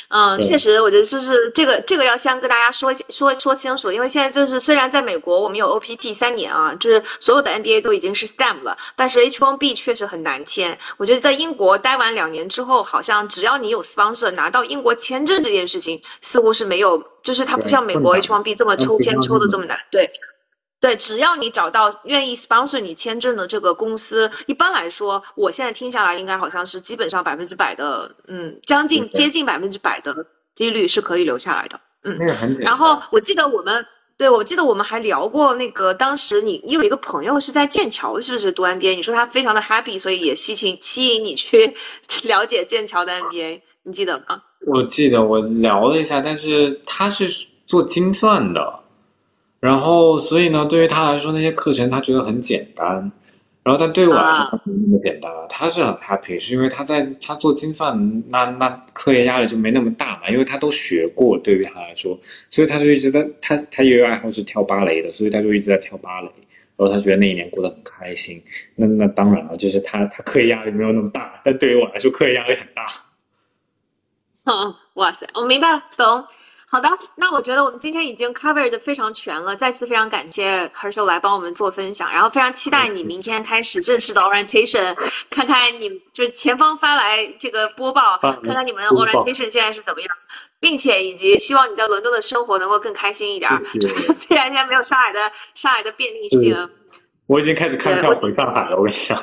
[0.10, 10.80] 嗯，确实，我觉得就是这个这个要先跟大家说说说清楚，因为现在就是虽然在美国我们有 OPT 三年啊，就是所有的 MBA 都已经是 STEM 了，但是 H1B 确实很难签。
[10.98, 19.78] 我觉得在英国待完两年之后，好像只要你有 sponsor 拿到英国签证这件事情，似乎是没有，就是它不像美国 H1B 这么抽签抽的这么难。
[19.92, 20.12] 对。
[20.82, 30.26] 对，只要你找到愿意 sponsor 你签证的这个公司，一般来说，我现在听下来，应该好像是基本上百分之百的，嗯，将近接近百分之百的
[30.56, 32.18] 几率是可以留下来的，嗯。
[32.60, 33.86] 然后我记得我们，
[34.18, 38.96] 对我记得我们还聊过那个，当时你你有一个朋友是在剑桥，是不是读 MBA？
[38.96, 41.76] 你说他非常的 happy，所以也吸引吸引你去
[42.26, 44.42] 了解剑桥的 MBA，你记得吗？
[44.66, 48.80] 我记得我聊了一下，但是他是做精算的。
[49.62, 53.12] 然后，所以呢，对于他来说，那些课程他觉得很简单。
[53.64, 62.20] 然后但对于我来说啊他没那么简单了，他是很 happy，是因为他在他做精算，那那课业压力就没那么大嘛，因为他都学过，对于他来说，
[62.50, 66.32] 所以他就一直在他他也有爱好是跳芭蕾的，所以他就一直在跳芭蕾，
[66.76, 68.42] 然后他觉得那一年过得很开心。
[68.76, 72.88] 那那当然了，就是他他课业压力没有那么大，但对于我来说课业压力很大。
[74.48, 76.26] 嗯， 哇塞，我明白了，懂。
[76.72, 84.96] 好的，那我觉得我们今天已经 cover 的非常全了，再次非常感谢 Herschel 来帮我们做分享，然后非常期待你明天开始正式的 orientation，
[85.30, 90.16] 看看你就是前方发来这个播报，看看你们的 orientation 现在是怎么样，
[90.62, 93.52] 并且以及希望你在伦敦的生活能够更开心一点
[94.14, 96.70] 虽然现在没有上海的上海的便利性。
[97.28, 99.22] 我已经开始看票回上海了，我跟你讲。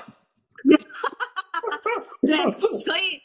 [2.20, 3.22] 对，所以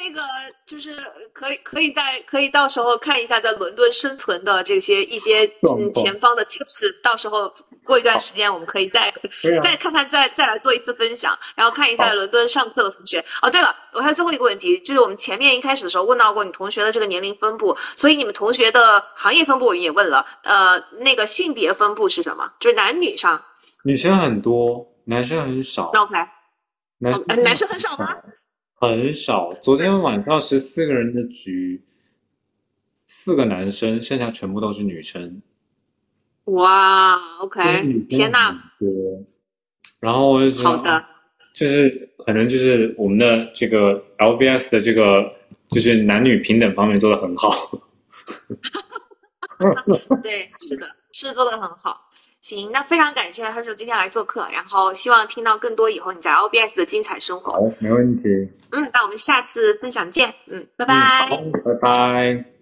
[0.00, 0.22] 那那个
[0.66, 0.92] 就是
[1.34, 7.52] 可以可以在可以到时候看一下在伦敦生存的这些一些嗯前方的 tips，到时候
[7.84, 9.12] 过一段时间我们可以再啊
[9.62, 13.24] 再看看再再来做一次分享，然后看一下伦敦上课的同学。
[13.42, 22.52] 哦，对了，我还有最后一个问题，就是我们前面一开始的时候问到过你同学的这个年龄分布，所以你们同学的行业分布我们也问了，呃，那个性别分布是什么？
[22.58, 23.44] 就是男女上。
[23.84, 25.90] 女生很多，男生很少。
[25.92, 26.14] 那 OK，
[26.98, 28.16] 男男生很少吗？
[28.80, 29.52] 很少。
[29.52, 31.82] 昨天晚上十四个人的局，
[33.04, 35.42] 四个男生，剩下全部都是女生。
[36.44, 38.58] 哇就是，OK，天呐！
[38.78, 39.22] 很多。
[40.00, 41.04] 然后我就觉得，好的，
[41.54, 41.90] 就是
[42.24, 45.34] 可能就是我们的这个 LBS 的这个
[45.70, 47.78] 就是男女平等方面做的很好。
[50.22, 52.08] 对，是的，是做的很好。
[52.40, 57.52] 行，那非常感谢 Herschel 今天来做客，然后希望听到更多以后你在 OBS 的精彩生活。
[57.52, 58.22] 好，没问题。
[58.72, 60.34] 嗯，那我们下次分享见。
[60.46, 61.28] 嗯，拜拜。
[61.30, 62.59] 嗯，拜拜。